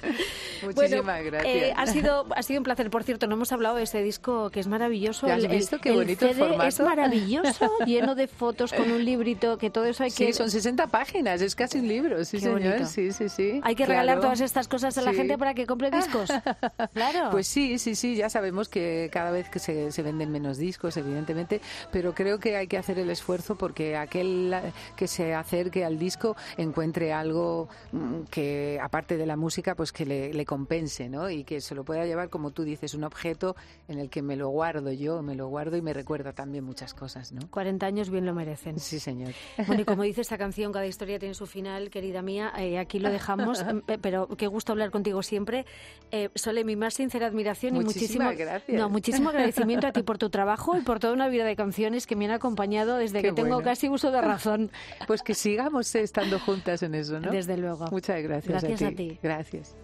Muchísimas 0.63 1.23
gracias. 1.23 1.55
Eh, 1.55 1.73
ha, 1.75 1.87
sido, 1.87 2.25
ha 2.35 2.43
sido 2.43 2.59
un 2.59 2.63
placer. 2.63 2.89
Por 2.89 3.03
cierto, 3.03 3.27
no 3.27 3.35
hemos 3.35 3.51
hablado 3.51 3.75
de 3.75 3.83
ese 3.83 4.01
disco 4.01 4.49
que 4.49 4.59
es 4.59 4.67
maravilloso. 4.67 5.27
¿Has 5.27 5.47
visto 5.47 5.79
qué 5.79 5.91
bonito 5.91 6.27
formato? 6.33 6.63
Es 6.63 6.79
maravilloso, 6.79 7.69
lleno 7.85 8.15
de 8.15 8.27
fotos 8.27 8.73
con 8.73 8.91
un 8.91 9.03
librito 9.03 9.57
que 9.57 9.69
todo 9.69 9.85
eso 9.85 10.03
hay 10.03 10.11
que... 10.11 10.27
Sí, 10.27 10.33
son 10.33 10.49
60 10.49 10.87
páginas, 10.87 11.41
es 11.41 11.55
casi 11.55 11.79
un 11.79 11.87
libro, 11.87 12.23
sí 12.25 12.39
señor. 12.39 12.85
Sí, 12.87 13.11
sí, 13.11 13.29
sí. 13.29 13.61
Hay 13.63 13.75
que 13.75 13.85
regalar 13.85 14.19
todas 14.19 14.41
estas 14.41 14.67
cosas 14.67 14.97
a 14.97 15.01
la 15.01 15.13
gente 15.13 15.37
para 15.37 15.53
que 15.53 15.65
compre 15.65 15.91
discos. 15.91 16.29
claro. 16.93 17.29
Pues 17.31 17.47
sí, 17.47 17.79
sí, 17.79 17.95
sí, 17.95 18.15
ya 18.15 18.29
sabemos 18.29 18.69
que 18.69 19.09
cada 19.11 19.31
vez 19.31 19.49
que 19.49 19.59
se, 19.59 19.91
se 19.91 20.01
venden 20.01 20.31
menos 20.31 20.57
discos, 20.57 20.97
evidentemente, 20.97 21.61
pero 21.91 22.13
creo 22.13 22.39
que 22.39 22.57
hay 22.57 22.67
que 22.67 22.77
hacer 22.77 22.99
el 22.99 23.09
esfuerzo 23.09 23.55
porque 23.55 23.95
aquel 23.95 24.55
que 24.95 25.07
se 25.07 25.33
acerque 25.33 25.85
al 25.85 25.97
disco 25.97 26.35
encuentre 26.57 27.13
algo 27.13 27.69
mm, 27.91 28.24
que 28.25 28.79
aparte 28.81 29.17
de 29.17 29.25
la 29.25 29.35
música, 29.35 29.75
pues 29.75 29.91
que 29.91 30.05
le, 30.05 30.33
le 30.33 30.45
compense, 30.45 31.09
¿no? 31.09 31.29
Y 31.29 31.43
que 31.43 31.61
se 31.61 31.75
lo 31.75 31.83
pueda 31.83 32.05
llevar, 32.05 32.29
como 32.29 32.51
tú 32.51 32.63
dices, 32.63 32.93
un 32.93 33.03
objeto 33.03 33.55
en 33.87 33.99
el 33.99 34.09
que 34.09 34.21
me 34.21 34.35
lo 34.35 34.49
guardo 34.49 34.91
yo, 34.91 35.21
me 35.21 35.35
lo 35.35 35.47
guardo 35.47 35.77
y 35.77 35.81
me 35.81 35.93
recuerda 35.93 36.33
también 36.33 36.63
muchas 36.63 36.93
cosas, 36.93 37.31
¿no? 37.31 37.41
40 37.49 37.85
años 37.85 38.09
bien 38.09 38.25
lo 38.25 38.33
merecen. 38.33 38.79
Sí, 38.79 38.99
señor. 38.99 39.33
Bueno, 39.67 39.81
y 39.81 39.85
como 39.85 40.03
dice 40.03 40.21
esta 40.21 40.37
canción, 40.37 40.71
cada 40.71 40.85
historia 40.85 41.19
tiene 41.19 41.33
su 41.33 41.45
final, 41.45 41.89
querida 41.89 42.21
mía, 42.21 42.51
eh, 42.57 42.77
aquí 42.77 42.99
lo 42.99 43.09
dejamos, 43.09 43.63
eh, 43.87 43.97
pero 44.01 44.27
qué 44.37 44.47
gusto 44.47 44.71
hablar 44.71 44.91
contigo 44.91 45.23
siempre. 45.23 45.65
Eh, 46.11 46.29
Sole, 46.35 46.63
mi 46.63 46.75
más 46.75 46.93
sincera 46.93 47.27
admiración 47.27 47.75
y 47.75 47.79
muchísimo, 47.81 48.31
gracias. 48.37 48.77
no, 48.77 48.89
muchísimo 48.89 49.29
agradecimiento 49.29 49.87
a 49.87 49.91
ti 49.91 50.03
por 50.03 50.17
tu 50.17 50.29
trabajo 50.29 50.77
y 50.77 50.81
por 50.81 50.99
toda 50.99 51.13
una 51.13 51.27
vida 51.27 51.45
de 51.45 51.55
canciones 51.55 52.07
que 52.07 52.15
me 52.15 52.25
han 52.25 52.31
acompañado 52.31 52.97
desde 52.97 53.21
Qué 53.21 53.29
que 53.29 53.33
tengo 53.33 53.61
casi 53.61 53.89
uso 53.89 54.11
de 54.11 54.21
razón. 54.21 54.71
Pues 55.07 55.21
que 55.21 55.33
sigamos 55.33 55.93
estando 55.95 56.39
juntas 56.39 56.83
en 56.83 56.95
eso, 56.95 57.19
¿no? 57.19 57.31
Desde 57.31 57.57
luego. 57.57 57.87
Muchas 57.91 58.14
gracias. 58.21 58.61
Gracias 58.61 58.81
a 58.81 58.87
a 58.87 58.89
ti. 58.89 58.95
ti. 58.95 59.19
Gracias. 59.21 59.75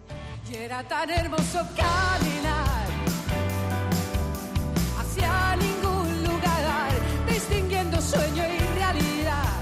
Y 0.52 0.56
era 0.56 0.84
tan 0.84 1.10
hermoso 1.10 1.60
caminar 1.76 2.88
hacia 5.00 5.56
ningún 5.56 6.24
lugar, 6.24 6.92
distinguiendo 7.28 8.02
sueño 8.02 8.44
y 8.44 8.78
realidad. 8.78 9.61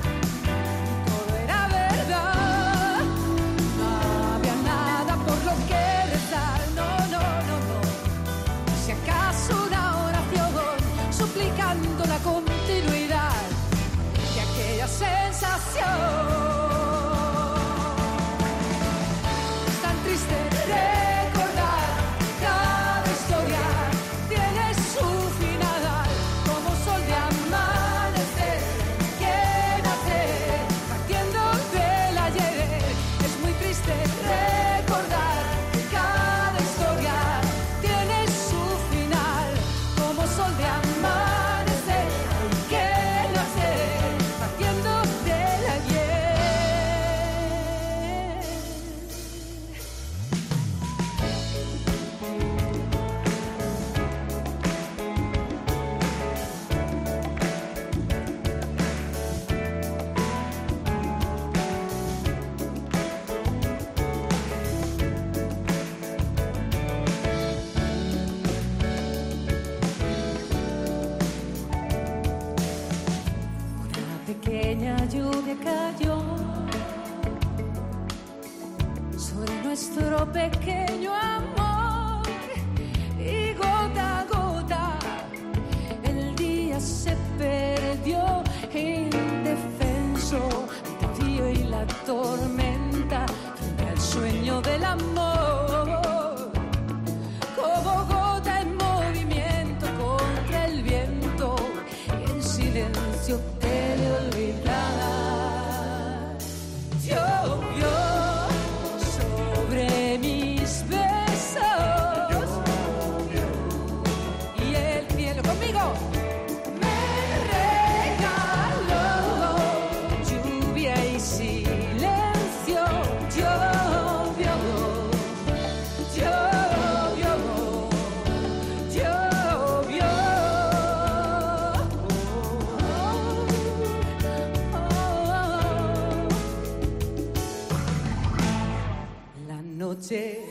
Noche 139.89 140.45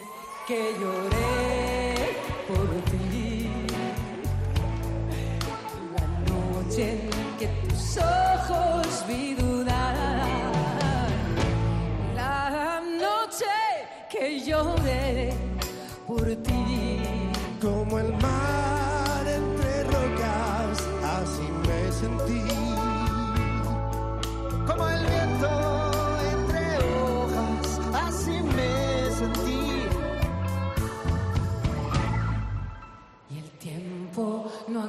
que 0.49 0.75
lloré 0.81 1.95
por 2.49 2.69
ti, 2.91 3.38